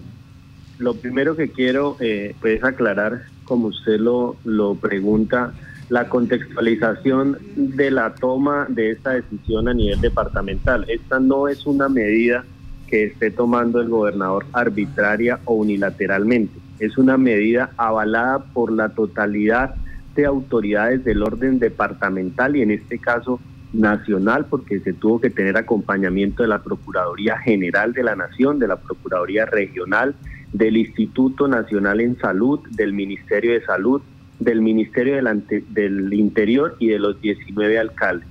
Lo 0.79 0.95
primero 0.95 1.37
que 1.37 1.51
quiero 1.51 1.97
eh, 2.01 2.35
pues 2.41 2.63
aclarar, 2.65 3.23
como 3.45 3.69
usted 3.69 3.99
lo, 3.99 4.37
lo 4.45 4.75
pregunta, 4.75 5.53
la 5.89 6.09
contextualización 6.09 7.39
de 7.57 7.91
la 7.91 8.15
toma 8.15 8.67
de 8.69 8.93
esta 8.93 9.11
decisión 9.11 9.69
a 9.69 9.75
nivel 9.75 10.01
departamental. 10.01 10.85
Esta 10.89 11.21
no 11.21 11.49
es 11.49 11.67
una 11.67 11.89
medida 11.89 12.45
que 12.89 13.05
esté 13.05 13.31
tomando 13.31 13.81
el 13.81 13.89
gobernador 13.89 14.47
arbitraria 14.53 15.41
o 15.45 15.55
unilateralmente. 15.55 16.59
Es 16.79 16.99
una 16.99 17.17
medida 17.17 17.71
avalada 17.77 18.41
por 18.41 18.73
la 18.73 18.89
totalidad 18.89 19.75
de 20.15 20.27
autoridades 20.27 21.05
del 21.05 21.23
orden 21.23 21.59
departamental 21.59 22.57
y 22.57 22.63
en 22.63 22.71
este 22.71 22.99
caso 22.99 23.41
nacional 23.75 24.47
porque 24.49 24.81
se 24.81 24.93
tuvo 24.93 25.21
que 25.21 25.31
tener 25.31 25.57
acompañamiento 25.57 26.43
de 26.43 26.49
la 26.49 26.63
Procuraduría 26.63 27.39
General 27.39 27.93
de 27.93 28.05
la 28.05 28.17
Nación, 28.17 28.59
de 28.59 28.69
la 28.69 28.77
Procuraduría 28.77 29.47
Regional, 29.47 30.15
del 30.53 30.77
Instituto 30.77 31.49
Nacional 31.49 32.01
en 32.01 32.17
Salud, 32.19 32.61
del 32.71 32.93
Ministerio 32.93 33.53
de 33.53 33.65
Salud, 33.65 34.01
del 34.39 34.63
Ministerio 34.63 35.17
del, 35.17 36.15
Interior 36.15 36.77
y 36.79 36.89
de 36.89 36.99
los 36.99 37.21
19 37.21 37.79
alcaldes. 37.79 38.29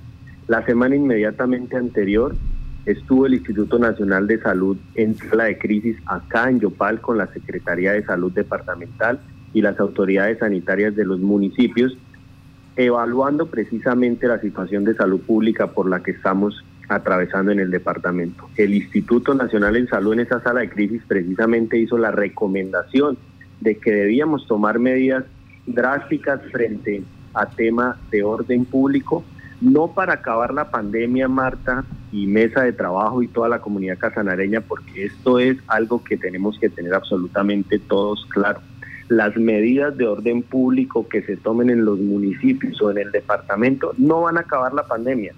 La 0.48 0.64
semana 0.64 0.96
inmediatamente 0.96 1.76
anterior 1.76 2.34
estuvo 2.86 3.26
el 3.26 3.34
Instituto 3.34 3.78
Nacional 3.78 4.26
de 4.26 4.40
Salud 4.40 4.76
en 4.94 5.16
sala 5.16 5.44
de 5.44 5.58
crisis 5.58 5.96
acá 6.06 6.50
en 6.50 6.60
Yopal 6.60 7.00
con 7.00 7.18
la 7.18 7.26
Secretaría 7.28 7.92
de 7.92 8.04
Salud 8.04 8.32
Departamental 8.32 9.20
y 9.52 9.62
las 9.62 9.78
autoridades 9.80 10.38
sanitarias 10.38 10.94
de 10.94 11.04
los 11.04 11.20
municipios 11.20 11.96
evaluando 12.76 13.46
precisamente 13.46 14.26
la 14.26 14.40
situación 14.40 14.84
de 14.84 14.94
salud 14.94 15.20
pública 15.20 15.68
por 15.68 15.88
la 15.88 16.02
que 16.02 16.12
estamos 16.12 16.64
atravesando 16.88 17.52
en 17.52 17.60
el 17.60 17.70
departamento. 17.70 18.48
El 18.56 18.74
Instituto 18.74 19.34
Nacional 19.34 19.76
en 19.76 19.88
Salud 19.88 20.14
en 20.14 20.20
esa 20.20 20.40
sala 20.40 20.60
de 20.60 20.70
crisis 20.70 21.02
precisamente 21.06 21.78
hizo 21.78 21.96
la 21.98 22.10
recomendación 22.10 23.16
de 23.60 23.78
que 23.78 23.92
debíamos 23.92 24.46
tomar 24.46 24.78
medidas 24.78 25.24
drásticas 25.66 26.40
frente 26.50 27.02
a 27.32 27.46
tema 27.46 27.98
de 28.10 28.22
orden 28.22 28.64
público, 28.64 29.24
no 29.60 29.88
para 29.88 30.14
acabar 30.14 30.52
la 30.52 30.70
pandemia, 30.70 31.26
Marta, 31.28 31.84
y 32.12 32.26
mesa 32.26 32.62
de 32.62 32.72
trabajo 32.72 33.22
y 33.22 33.28
toda 33.28 33.48
la 33.48 33.60
comunidad 33.60 33.98
casanareña, 33.98 34.60
porque 34.60 35.06
esto 35.06 35.38
es 35.38 35.56
algo 35.66 36.04
que 36.04 36.16
tenemos 36.16 36.58
que 36.58 36.68
tener 36.68 36.94
absolutamente 36.94 37.78
todos 37.78 38.26
claro 38.30 38.60
las 39.08 39.36
medidas 39.36 39.96
de 39.96 40.06
orden 40.06 40.42
público 40.42 41.08
que 41.08 41.22
se 41.22 41.36
tomen 41.36 41.70
en 41.70 41.84
los 41.84 41.98
municipios 41.98 42.80
o 42.80 42.90
en 42.90 42.98
el 42.98 43.12
departamento 43.12 43.92
no 43.98 44.22
van 44.22 44.38
a 44.38 44.40
acabar 44.40 44.72
la 44.72 44.86
pandemia. 44.86 45.34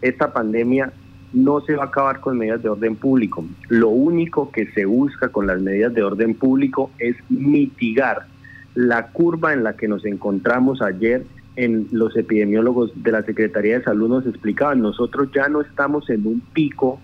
Esta 0.00 0.32
pandemia 0.32 0.92
no 1.32 1.60
se 1.60 1.74
va 1.74 1.84
a 1.84 1.86
acabar 1.86 2.20
con 2.20 2.38
medidas 2.38 2.62
de 2.62 2.68
orden 2.68 2.96
público. 2.96 3.44
Lo 3.68 3.88
único 3.88 4.50
que 4.50 4.66
se 4.72 4.84
busca 4.84 5.28
con 5.28 5.46
las 5.46 5.60
medidas 5.60 5.92
de 5.94 6.02
orden 6.02 6.34
público 6.34 6.90
es 6.98 7.16
mitigar 7.28 8.26
la 8.74 9.08
curva 9.08 9.52
en 9.52 9.64
la 9.64 9.74
que 9.74 9.88
nos 9.88 10.04
encontramos 10.04 10.80
ayer 10.82 11.24
en 11.56 11.88
los 11.90 12.16
epidemiólogos 12.16 12.92
de 13.02 13.10
la 13.10 13.22
Secretaría 13.24 13.78
de 13.78 13.84
Salud 13.84 14.08
nos 14.08 14.26
explicaban, 14.26 14.80
nosotros 14.80 15.28
ya 15.34 15.48
no 15.48 15.60
estamos 15.60 16.08
en 16.08 16.24
un 16.24 16.40
pico 16.52 17.00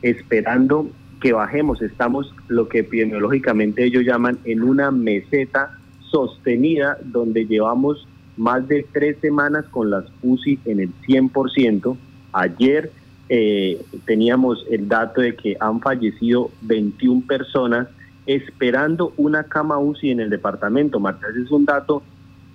esperando 0.00 0.88
que 1.20 1.32
bajemos. 1.32 1.82
Estamos 1.82 2.34
lo 2.48 2.68
que 2.68 2.80
epidemiológicamente 2.80 3.84
ellos 3.84 4.04
llaman 4.04 4.38
en 4.44 4.62
una 4.62 4.90
meseta 4.90 5.78
sostenida 6.10 6.98
donde 7.04 7.46
llevamos 7.46 8.06
más 8.36 8.66
de 8.66 8.86
tres 8.92 9.18
semanas 9.20 9.66
con 9.70 9.90
las 9.90 10.04
UCI 10.22 10.58
en 10.64 10.80
el 10.80 10.90
100%. 11.06 11.96
Ayer 12.32 12.90
eh, 13.28 13.80
teníamos 14.06 14.64
el 14.70 14.88
dato 14.88 15.20
de 15.20 15.36
que 15.36 15.56
han 15.60 15.80
fallecido 15.80 16.50
21 16.62 17.22
personas 17.26 17.88
esperando 18.26 19.12
una 19.16 19.44
cama 19.44 19.78
UCI 19.78 20.10
en 20.10 20.20
el 20.20 20.30
departamento. 20.30 21.00
Marta, 21.00 21.26
ese 21.30 21.42
es 21.42 21.50
un 21.50 21.64
dato 21.64 22.02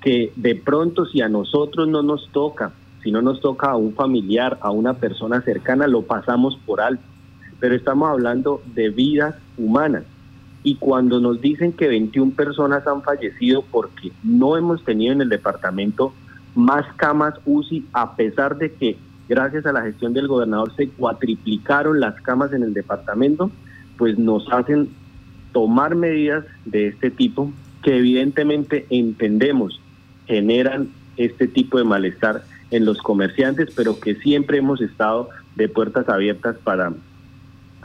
que 0.02 0.32
de 0.36 0.56
pronto 0.56 1.06
si 1.06 1.22
a 1.22 1.30
nosotros 1.30 1.88
no 1.88 2.04
nos 2.04 2.30
toca, 2.32 2.72
si 3.04 3.12
no 3.12 3.22
nos 3.22 3.40
toca 3.40 3.72
a 3.72 3.76
un 3.76 3.94
familiar, 3.94 4.58
a 4.62 4.72
una 4.72 4.96
persona 4.96 5.42
cercana, 5.42 5.88
lo 5.88 6.04
pasamos 6.04 6.58
por 6.66 6.82
alto. 6.82 7.04
Pero 7.60 7.76
estamos 7.76 8.10
hablando 8.10 8.62
de 8.74 8.90
vidas 8.90 9.36
humanas. 9.58 10.04
Y 10.64 10.76
cuando 10.76 11.20
nos 11.20 11.42
dicen 11.42 11.74
que 11.74 11.88
21 11.88 12.32
personas 12.32 12.86
han 12.88 13.04
fallecido 13.04 13.64
porque 13.72 14.12
no 14.24 14.58
hemos 14.58 14.84
tenido 14.84 15.14
en 15.14 15.22
el 15.22 15.30
departamento 15.30 16.14
más 16.56 16.86
camas 16.96 17.36
UCI, 17.46 17.86
a 17.94 18.16
pesar 18.16 18.58
de 18.58 18.72
que 18.72 18.98
gracias 19.30 19.66
a 19.66 19.74
la 19.74 19.82
gestión 19.82 20.14
del 20.14 20.28
gobernador 20.28 20.76
se 20.76 20.90
cuatriplicaron 20.90 22.00
las 22.00 22.16
camas 22.22 22.54
en 22.54 22.64
el 22.64 22.74
departamento, 22.74 23.52
pues 23.98 24.18
nos 24.18 24.52
hacen 24.52 24.90
tomar 25.52 25.96
medidas 25.96 26.46
de 26.66 26.88
este 26.88 27.12
tipo 27.12 27.52
que 27.84 27.98
evidentemente 27.98 28.88
entendemos 28.90 29.80
generan 30.28 30.90
este 31.18 31.48
tipo 31.48 31.78
de 31.78 31.84
malestar 31.84 32.44
en 32.72 32.86
los 32.86 32.98
comerciantes, 32.98 33.70
pero 33.76 34.00
que 34.00 34.16
siempre 34.16 34.58
hemos 34.58 34.82
estado 34.82 35.30
de 35.56 35.70
puertas 35.70 36.10
abiertas 36.10 36.58
para 36.64 36.94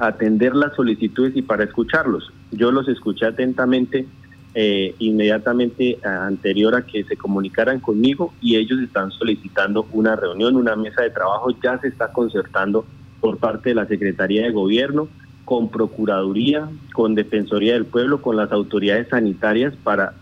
atender 0.00 0.56
las 0.56 0.74
solicitudes 0.74 1.36
y 1.36 1.42
para 1.42 1.64
escucharlos. 1.64 2.32
Yo 2.50 2.72
los 2.72 2.88
escuché 2.88 3.26
atentamente 3.26 4.06
eh, 4.54 4.94
inmediatamente 4.98 5.98
anterior 6.02 6.74
a 6.74 6.82
que 6.82 7.04
se 7.04 7.16
comunicaran 7.16 7.78
conmigo 7.78 8.32
y 8.40 8.56
ellos 8.56 8.80
están 8.80 9.12
solicitando 9.12 9.86
una 9.92 10.16
reunión, 10.16 10.56
una 10.56 10.74
mesa 10.74 11.02
de 11.02 11.10
trabajo, 11.10 11.50
ya 11.62 11.78
se 11.78 11.88
está 11.88 12.12
concertando 12.12 12.84
por 13.20 13.36
parte 13.36 13.68
de 13.68 13.74
la 13.76 13.86
Secretaría 13.86 14.42
de 14.42 14.50
Gobierno 14.50 15.08
con 15.44 15.68
Procuraduría, 15.68 16.68
con 16.94 17.14
Defensoría 17.14 17.74
del 17.74 17.84
Pueblo, 17.84 18.22
con 18.22 18.36
las 18.36 18.50
autoridades 18.52 19.08
sanitarias 19.08 19.74
para 19.84 20.14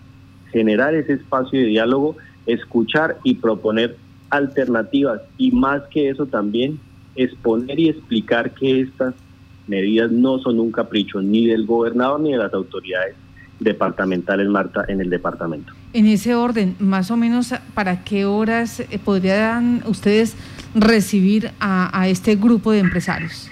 generar 0.50 0.94
ese 0.94 1.14
espacio 1.14 1.60
de 1.60 1.66
diálogo, 1.66 2.16
escuchar 2.46 3.18
y 3.22 3.34
proponer 3.36 3.96
alternativas 4.30 5.20
y 5.38 5.52
más 5.52 5.82
que 5.90 6.08
eso 6.08 6.26
también 6.26 6.80
exponer 7.14 7.78
y 7.78 7.88
explicar 7.88 8.50
que 8.52 8.80
estas 8.80 9.14
medidas 9.68 10.10
no 10.10 10.38
son 10.38 10.60
un 10.60 10.72
capricho 10.72 11.20
ni 11.20 11.46
del 11.46 11.66
gobernador 11.66 12.20
ni 12.20 12.32
de 12.32 12.38
las 12.38 12.52
autoridades 12.52 13.14
departamentales, 13.60 14.48
Marta, 14.48 14.84
en 14.88 15.00
el 15.00 15.10
departamento. 15.10 15.72
En 15.92 16.06
ese 16.06 16.34
orden, 16.34 16.76
más 16.78 17.10
o 17.10 17.16
menos, 17.16 17.54
¿para 17.74 18.04
qué 18.04 18.24
horas 18.24 18.80
eh, 18.80 18.98
podrían 19.04 19.82
ustedes 19.86 20.36
recibir 20.74 21.50
a, 21.58 21.98
a 21.98 22.08
este 22.08 22.36
grupo 22.36 22.72
de 22.72 22.78
empresarios? 22.78 23.50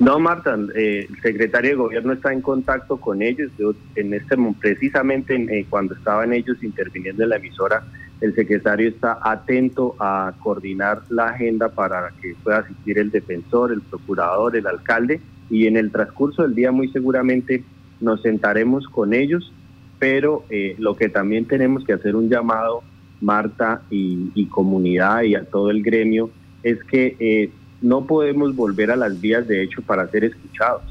No, 0.00 0.18
Marta, 0.18 0.58
eh, 0.74 1.06
el 1.08 1.22
secretario 1.22 1.70
de 1.70 1.76
gobierno 1.76 2.12
está 2.12 2.32
en 2.32 2.40
contacto 2.40 2.96
con 2.96 3.22
ellos. 3.22 3.50
en 3.94 4.14
este 4.14 4.36
precisamente 4.60 5.34
eh, 5.34 5.66
cuando 5.70 5.94
estaban 5.94 6.32
ellos 6.32 6.62
interviniendo 6.62 7.22
en 7.22 7.28
la 7.28 7.36
emisora, 7.36 7.84
el 8.24 8.34
secretario 8.34 8.88
está 8.88 9.18
atento 9.22 9.94
a 9.98 10.32
coordinar 10.42 11.02
la 11.10 11.28
agenda 11.28 11.68
para 11.68 12.10
que 12.22 12.34
pueda 12.42 12.58
asistir 12.58 12.98
el 12.98 13.10
defensor, 13.10 13.70
el 13.70 13.82
procurador, 13.82 14.56
el 14.56 14.66
alcalde 14.66 15.20
y 15.50 15.66
en 15.66 15.76
el 15.76 15.90
transcurso 15.90 16.42
del 16.42 16.54
día 16.54 16.72
muy 16.72 16.88
seguramente 16.88 17.62
nos 18.00 18.22
sentaremos 18.22 18.88
con 18.88 19.12
ellos, 19.12 19.52
pero 19.98 20.44
eh, 20.48 20.74
lo 20.78 20.96
que 20.96 21.10
también 21.10 21.44
tenemos 21.44 21.84
que 21.84 21.92
hacer 21.92 22.16
un 22.16 22.30
llamado, 22.30 22.82
Marta 23.20 23.82
y, 23.90 24.30
y 24.34 24.46
comunidad 24.46 25.22
y 25.22 25.34
a 25.34 25.44
todo 25.44 25.70
el 25.70 25.82
gremio, 25.82 26.30
es 26.62 26.82
que 26.84 27.50
no 27.82 28.06
podemos 28.06 28.56
volver 28.56 28.90
a 28.90 28.96
las 28.96 29.20
vías 29.20 29.46
de 29.46 29.62
hecho 29.62 29.82
para 29.82 30.08
ser 30.08 30.24
escuchados. 30.24 30.82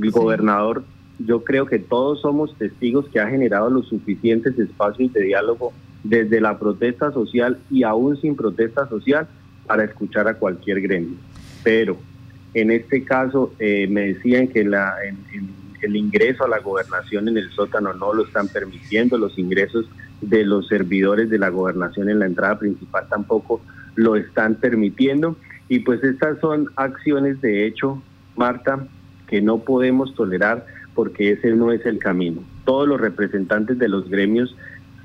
El 0.00 0.12
gobernador, 0.12 0.84
yo 1.18 1.42
creo 1.42 1.66
que 1.66 1.80
todos 1.80 2.20
somos 2.20 2.56
testigos 2.56 3.08
que 3.08 3.18
ha 3.18 3.28
generado 3.28 3.68
los 3.68 3.88
suficientes 3.88 4.56
espacios 4.56 5.12
de 5.12 5.22
diálogo 5.22 5.72
desde 6.04 6.40
la 6.40 6.58
protesta 6.58 7.12
social 7.12 7.58
y 7.70 7.82
aún 7.84 8.20
sin 8.20 8.36
protesta 8.36 8.88
social 8.88 9.28
para 9.66 9.84
escuchar 9.84 10.28
a 10.28 10.34
cualquier 10.34 10.80
gremio. 10.80 11.16
Pero 11.62 11.96
en 12.54 12.70
este 12.70 13.04
caso 13.04 13.54
eh, 13.58 13.86
me 13.88 14.14
decían 14.14 14.48
que 14.48 14.64
la, 14.64 14.94
el 15.80 15.96
ingreso 15.96 16.44
a 16.44 16.48
la 16.48 16.58
gobernación 16.58 17.28
en 17.28 17.38
el 17.38 17.50
sótano 17.50 17.92
no 17.94 18.12
lo 18.12 18.24
están 18.24 18.48
permitiendo, 18.48 19.18
los 19.18 19.38
ingresos 19.38 19.86
de 20.20 20.44
los 20.44 20.68
servidores 20.68 21.30
de 21.30 21.38
la 21.38 21.48
gobernación 21.48 22.08
en 22.08 22.20
la 22.20 22.26
entrada 22.26 22.58
principal 22.58 23.06
tampoco 23.08 23.60
lo 23.94 24.16
están 24.16 24.54
permitiendo 24.54 25.36
y 25.68 25.80
pues 25.80 26.02
estas 26.04 26.38
son 26.40 26.68
acciones 26.76 27.40
de 27.40 27.66
hecho, 27.66 28.02
Marta, 28.36 28.86
que 29.26 29.40
no 29.40 29.58
podemos 29.58 30.14
tolerar 30.14 30.66
porque 30.94 31.32
ese 31.32 31.52
no 31.52 31.72
es 31.72 31.84
el 31.86 31.98
camino. 31.98 32.42
Todos 32.64 32.86
los 32.86 33.00
representantes 33.00 33.78
de 33.78 33.88
los 33.88 34.08
gremios 34.08 34.54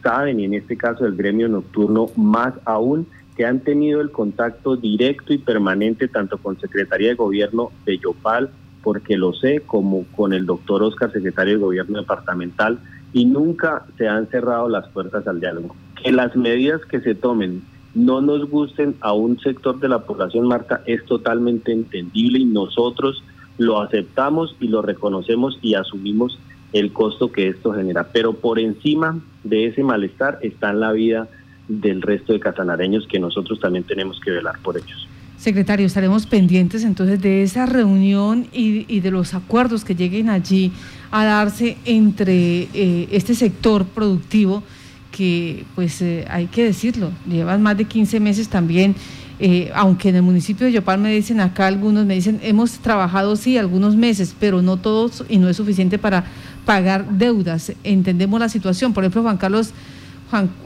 saben, 0.07 0.39
y 0.39 0.45
en 0.45 0.53
este 0.53 0.77
caso 0.77 1.05
el 1.05 1.17
gremio 1.17 1.49
nocturno 1.49 2.07
más 2.15 2.53
aún, 2.63 3.07
que 3.35 3.45
han 3.45 3.59
tenido 3.59 3.99
el 3.99 4.09
contacto 4.09 4.77
directo 4.77 5.33
y 5.33 5.37
permanente 5.37 6.07
tanto 6.07 6.37
con 6.37 6.57
Secretaría 6.59 7.09
de 7.09 7.15
Gobierno 7.15 7.71
de 7.85 7.97
Yopal, 7.97 8.49
porque 8.83 9.17
lo 9.17 9.33
sé, 9.33 9.61
como 9.65 10.05
con 10.15 10.31
el 10.31 10.45
doctor 10.45 10.81
Oscar, 10.81 11.11
secretario 11.11 11.55
de 11.55 11.59
Gobierno 11.59 11.99
departamental, 11.99 12.79
y 13.11 13.25
nunca 13.25 13.85
se 13.97 14.07
han 14.07 14.27
cerrado 14.27 14.69
las 14.69 14.87
puertas 14.87 15.27
al 15.27 15.41
diálogo. 15.41 15.75
Que 16.01 16.13
las 16.13 16.37
medidas 16.37 16.79
que 16.85 17.01
se 17.01 17.13
tomen 17.13 17.63
no 17.93 18.21
nos 18.21 18.49
gusten 18.49 18.95
a 19.01 19.11
un 19.11 19.37
sector 19.39 19.77
de 19.81 19.89
la 19.89 20.05
población, 20.05 20.47
Marta, 20.47 20.81
es 20.85 21.03
totalmente 21.03 21.73
entendible 21.73 22.39
y 22.39 22.45
nosotros 22.45 23.23
lo 23.57 23.81
aceptamos 23.81 24.55
y 24.61 24.69
lo 24.69 24.81
reconocemos 24.81 25.59
y 25.61 25.73
asumimos 25.73 26.39
el 26.73 26.91
costo 26.93 27.31
que 27.31 27.49
esto 27.49 27.73
genera. 27.73 28.09
Pero 28.11 28.33
por 28.33 28.59
encima 28.59 29.19
de 29.43 29.67
ese 29.67 29.83
malestar 29.83 30.39
está 30.41 30.73
la 30.73 30.91
vida 30.91 31.27
del 31.67 32.01
resto 32.01 32.33
de 32.33 32.39
catanareños 32.39 33.07
que 33.07 33.19
nosotros 33.19 33.59
también 33.59 33.83
tenemos 33.83 34.19
que 34.19 34.31
velar 34.31 34.55
por 34.63 34.77
ellos. 34.77 35.07
Secretario, 35.37 35.85
estaremos 35.85 36.25
pendientes 36.25 36.83
entonces 36.83 37.21
de 37.21 37.43
esa 37.43 37.67
reunión 37.67 38.47
y, 38.51 38.99
de 38.99 39.11
los 39.11 39.35
acuerdos 39.35 39.83
que 39.83 39.93
lleguen 39.93 40.29
allí 40.29 40.71
a 41.11 41.25
darse 41.25 41.77
entre 41.85 42.67
eh, 42.73 43.07
este 43.11 43.35
sector 43.35 43.85
productivo 43.85 44.63
que 45.11 45.63
pues 45.75 46.01
eh, 46.01 46.25
hay 46.29 46.47
que 46.47 46.63
decirlo, 46.63 47.11
llevan 47.27 47.61
más 47.61 47.77
de 47.77 47.85
15 47.85 48.19
meses 48.19 48.49
también, 48.49 48.95
eh, 49.39 49.71
aunque 49.75 50.09
en 50.09 50.15
el 50.15 50.21
municipio 50.23 50.65
de 50.65 50.73
Yopal 50.73 50.99
me 50.99 51.11
dicen 51.11 51.39
acá 51.39 51.67
algunos, 51.67 52.05
me 52.05 52.15
dicen, 52.15 52.39
hemos 52.43 52.79
trabajado 52.79 53.35
sí 53.35 53.57
algunos 53.57 53.95
meses, 53.95 54.35
pero 54.39 54.61
no 54.61 54.77
todos 54.77 55.23
y 55.29 55.37
no 55.37 55.49
es 55.49 55.57
suficiente 55.57 55.97
para 55.99 56.25
pagar 56.67 57.17
deudas. 57.17 57.71
Entendemos 57.83 58.39
la 58.39 58.49
situación. 58.49 58.93
Por 58.93 59.03
ejemplo, 59.03 59.23
Juan 59.23 59.37
Carlos... 59.37 59.73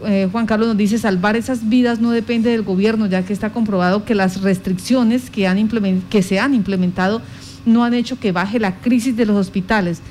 Eh, 0.08 0.28
Juan, 0.32 0.48
Carlos 0.48 0.70
nos 0.70 0.78
dice, 0.78 0.98
salvar 0.98 1.36
esas 1.36 1.70
vidas 1.70 2.00
no 2.02 2.10
depende 2.10 2.50
del 2.50 2.64
gobierno, 2.64 3.06
ya 3.06 3.24
que 3.24 3.32
está 3.32 3.52
comprobado 3.52 4.06
que 4.06 4.16
las 4.16 4.42
restricciones 4.42 5.30
que 5.30 6.24
se 6.24 6.40
han 6.40 6.56
implementado 6.56 7.22
no 7.68 7.84
han 7.84 7.94
hecho 7.94 8.20
que 8.20 8.32
baje 8.32 8.60
la 8.60 8.78
crisis 8.78 9.16
de 9.16 9.28
los 9.28 9.38
hospitales. 9.38 10.02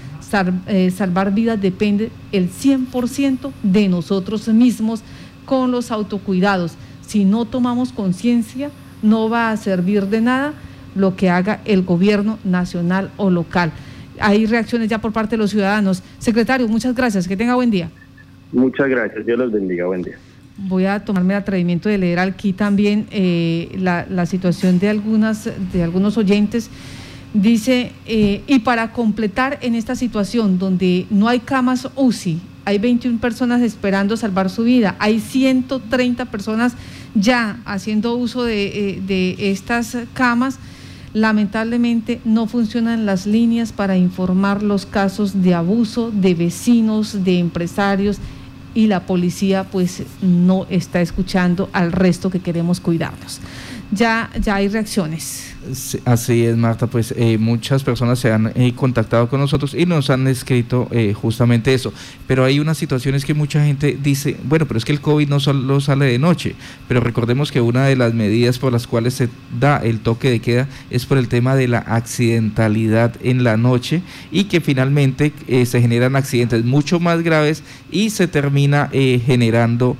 Eh, 0.68 0.92
salvar 0.96 1.34
vidas 1.34 1.60
depende 1.60 2.12
el 2.30 2.48
100% 2.48 3.50
de 3.64 3.88
nosotros 3.88 4.46
mismos 4.46 5.02
con 5.44 5.72
los 5.72 5.90
autocuidados. 5.90 6.74
Si 7.04 7.24
no 7.24 7.44
tomamos 7.44 7.92
conciencia, 7.92 8.70
no 9.02 9.28
va 9.28 9.50
a 9.50 9.56
servir 9.56 10.06
de 10.06 10.20
nada 10.20 10.54
lo 10.94 11.16
que 11.16 11.28
haga 11.28 11.60
el 11.64 11.82
gobierno 11.82 12.38
nacional 12.44 13.10
o 13.16 13.30
local. 13.30 13.72
Hay 14.20 14.46
reacciones 14.46 14.88
ya 14.88 14.98
por 14.98 15.12
parte 15.12 15.36
de 15.36 15.38
los 15.38 15.50
ciudadanos. 15.50 16.02
Secretario, 16.18 16.68
muchas 16.68 16.94
gracias. 16.94 17.26
Que 17.26 17.36
tenga 17.36 17.54
buen 17.54 17.70
día. 17.70 17.90
Muchas 18.52 18.88
gracias. 18.88 19.24
Dios 19.24 19.38
los 19.38 19.52
bendiga. 19.52 19.86
Buen 19.86 20.02
día. 20.02 20.16
Voy 20.56 20.84
a 20.84 21.04
tomarme 21.04 21.34
el 21.34 21.40
atrevimiento 21.40 21.88
de 21.88 21.98
leer 21.98 22.18
aquí 22.18 22.52
también 22.52 23.06
eh, 23.10 23.74
la, 23.78 24.06
la 24.08 24.26
situación 24.26 24.78
de, 24.78 24.90
algunas, 24.90 25.48
de 25.72 25.82
algunos 25.82 26.18
oyentes. 26.18 26.70
Dice, 27.32 27.92
eh, 28.06 28.42
y 28.48 28.58
para 28.58 28.92
completar 28.92 29.58
en 29.62 29.76
esta 29.76 29.94
situación 29.94 30.58
donde 30.58 31.06
no 31.10 31.28
hay 31.28 31.38
camas 31.38 31.88
UCI, 31.94 32.40
hay 32.64 32.78
21 32.78 33.20
personas 33.20 33.62
esperando 33.62 34.16
salvar 34.16 34.50
su 34.50 34.64
vida, 34.64 34.96
hay 34.98 35.20
130 35.20 36.24
personas 36.26 36.74
ya 37.14 37.60
haciendo 37.64 38.16
uso 38.16 38.42
de, 38.42 38.66
eh, 38.66 39.02
de 39.06 39.50
estas 39.52 39.96
camas, 40.12 40.58
lamentablemente 41.12 42.20
no 42.24 42.46
funcionan 42.46 43.06
las 43.06 43.26
líneas 43.26 43.72
para 43.72 43.96
informar 43.96 44.62
los 44.62 44.86
casos 44.86 45.42
de 45.42 45.54
abuso 45.54 46.10
de 46.10 46.34
vecinos, 46.34 47.24
de 47.24 47.38
empresarios 47.38 48.18
y 48.74 48.86
la 48.86 49.06
policía 49.06 49.64
pues 49.64 50.04
no 50.22 50.66
está 50.70 51.00
escuchando 51.00 51.68
al 51.72 51.92
resto 51.92 52.30
que 52.30 52.40
queremos 52.40 52.80
cuidarnos. 52.80 53.40
Ya, 53.92 54.30
ya 54.40 54.56
hay 54.56 54.68
reacciones. 54.68 55.54
así 56.04 56.44
es, 56.44 56.56
Marta, 56.56 56.86
pues 56.86 57.12
eh, 57.16 57.38
muchas 57.38 57.82
personas 57.82 58.18
se 58.18 58.32
han 58.32 58.52
eh, 58.54 58.72
contactado 58.74 59.28
con 59.28 59.40
nosotros 59.40 59.74
y 59.74 59.84
nos 59.84 60.10
han 60.10 60.26
escrito 60.28 60.88
eh, 60.90 61.12
justamente 61.12 61.74
eso, 61.74 61.92
pero 62.26 62.44
hay 62.44 62.60
unas 62.60 62.78
situaciones 62.78 63.24
que 63.24 63.34
mucha 63.34 63.64
gente 63.64 63.98
dice, 64.00 64.36
bueno, 64.44 64.66
pero 64.66 64.78
es 64.78 64.84
que 64.84 64.92
el 64.92 65.00
COVID 65.00 65.28
no 65.28 65.40
solo 65.40 65.80
sale 65.80 66.06
de 66.06 66.18
noche, 66.18 66.54
pero 66.88 67.00
recordemos 67.00 67.50
que 67.50 67.60
una 67.60 67.84
de 67.86 67.96
las 67.96 68.14
medidas 68.14 68.58
por 68.58 68.72
las 68.72 68.86
cuales 68.86 69.14
se 69.14 69.28
da 69.58 69.78
el 69.78 70.00
toque 70.00 70.30
de 70.30 70.40
queda 70.40 70.68
es 70.90 71.06
por 71.06 71.18
el 71.18 71.28
tema 71.28 71.56
de 71.56 71.68
la 71.68 71.78
accidentalidad 71.78 73.14
en 73.22 73.44
la 73.44 73.56
noche 73.56 74.02
y 74.30 74.44
que 74.44 74.60
finalmente 74.60 75.32
se 75.64 75.80
generan 75.80 76.16
accidentes 76.16 76.64
mucho 76.64 77.00
más 77.00 77.22
graves 77.22 77.62
y 77.90 78.10
se 78.10 78.28
termina 78.28 78.88
generando 78.92 79.96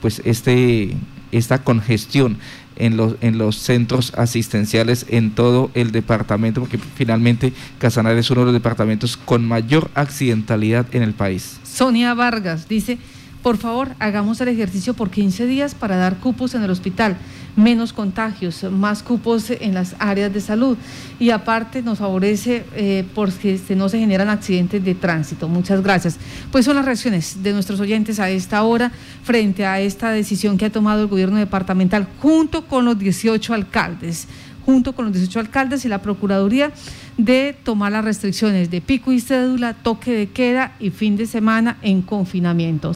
pues 0.00 0.20
este 0.24 0.96
esta 1.34 1.62
congestión 1.64 2.38
en 2.76 2.96
los, 2.96 3.16
en 3.20 3.38
los 3.38 3.56
centros 3.56 4.12
asistenciales 4.16 5.06
en 5.08 5.30
todo 5.30 5.70
el 5.74 5.92
departamento, 5.92 6.60
porque 6.60 6.78
finalmente 6.78 7.52
Casanare 7.78 8.20
es 8.20 8.30
uno 8.30 8.40
de 8.40 8.46
los 8.46 8.54
departamentos 8.54 9.16
con 9.16 9.46
mayor 9.46 9.90
accidentalidad 9.94 10.86
en 10.92 11.02
el 11.02 11.12
país. 11.12 11.58
Sonia 11.62 12.14
Vargas 12.14 12.68
dice, 12.68 12.98
por 13.44 13.58
favor, 13.58 13.90
hagamos 13.98 14.40
el 14.40 14.48
ejercicio 14.48 14.94
por 14.94 15.10
15 15.10 15.44
días 15.44 15.74
para 15.74 15.98
dar 15.98 16.16
cupos 16.16 16.54
en 16.54 16.62
el 16.62 16.70
hospital, 16.70 17.18
menos 17.56 17.92
contagios, 17.92 18.62
más 18.72 19.02
cupos 19.02 19.50
en 19.50 19.74
las 19.74 19.96
áreas 19.98 20.32
de 20.32 20.40
salud 20.40 20.78
y 21.20 21.28
aparte 21.28 21.82
nos 21.82 21.98
favorece 21.98 22.64
eh, 22.74 23.04
porque 23.14 23.60
no 23.76 23.90
se 23.90 23.98
generan 23.98 24.30
accidentes 24.30 24.82
de 24.82 24.94
tránsito. 24.94 25.46
Muchas 25.46 25.82
gracias. 25.82 26.16
Pues 26.50 26.64
son 26.64 26.76
las 26.76 26.86
reacciones 26.86 27.42
de 27.42 27.52
nuestros 27.52 27.80
oyentes 27.80 28.18
a 28.18 28.30
esta 28.30 28.62
hora 28.62 28.90
frente 29.22 29.66
a 29.66 29.78
esta 29.78 30.10
decisión 30.10 30.56
que 30.56 30.64
ha 30.64 30.72
tomado 30.72 31.02
el 31.02 31.08
gobierno 31.08 31.36
departamental 31.36 32.08
junto 32.22 32.66
con 32.66 32.86
los 32.86 32.98
18 32.98 33.52
alcaldes 33.52 34.26
junto 34.64 34.94
con 34.94 35.06
los 35.06 35.14
18 35.14 35.40
alcaldes 35.40 35.84
y 35.84 35.88
la 35.88 36.00
Procuraduría 36.02 36.72
de 37.16 37.56
tomar 37.62 37.92
las 37.92 38.04
restricciones 38.04 38.70
de 38.70 38.80
pico 38.80 39.12
y 39.12 39.20
cédula, 39.20 39.74
toque 39.74 40.12
de 40.12 40.30
queda 40.30 40.72
y 40.80 40.90
fin 40.90 41.16
de 41.16 41.26
semana 41.26 41.76
en 41.82 42.02
confinamiento. 42.02 42.92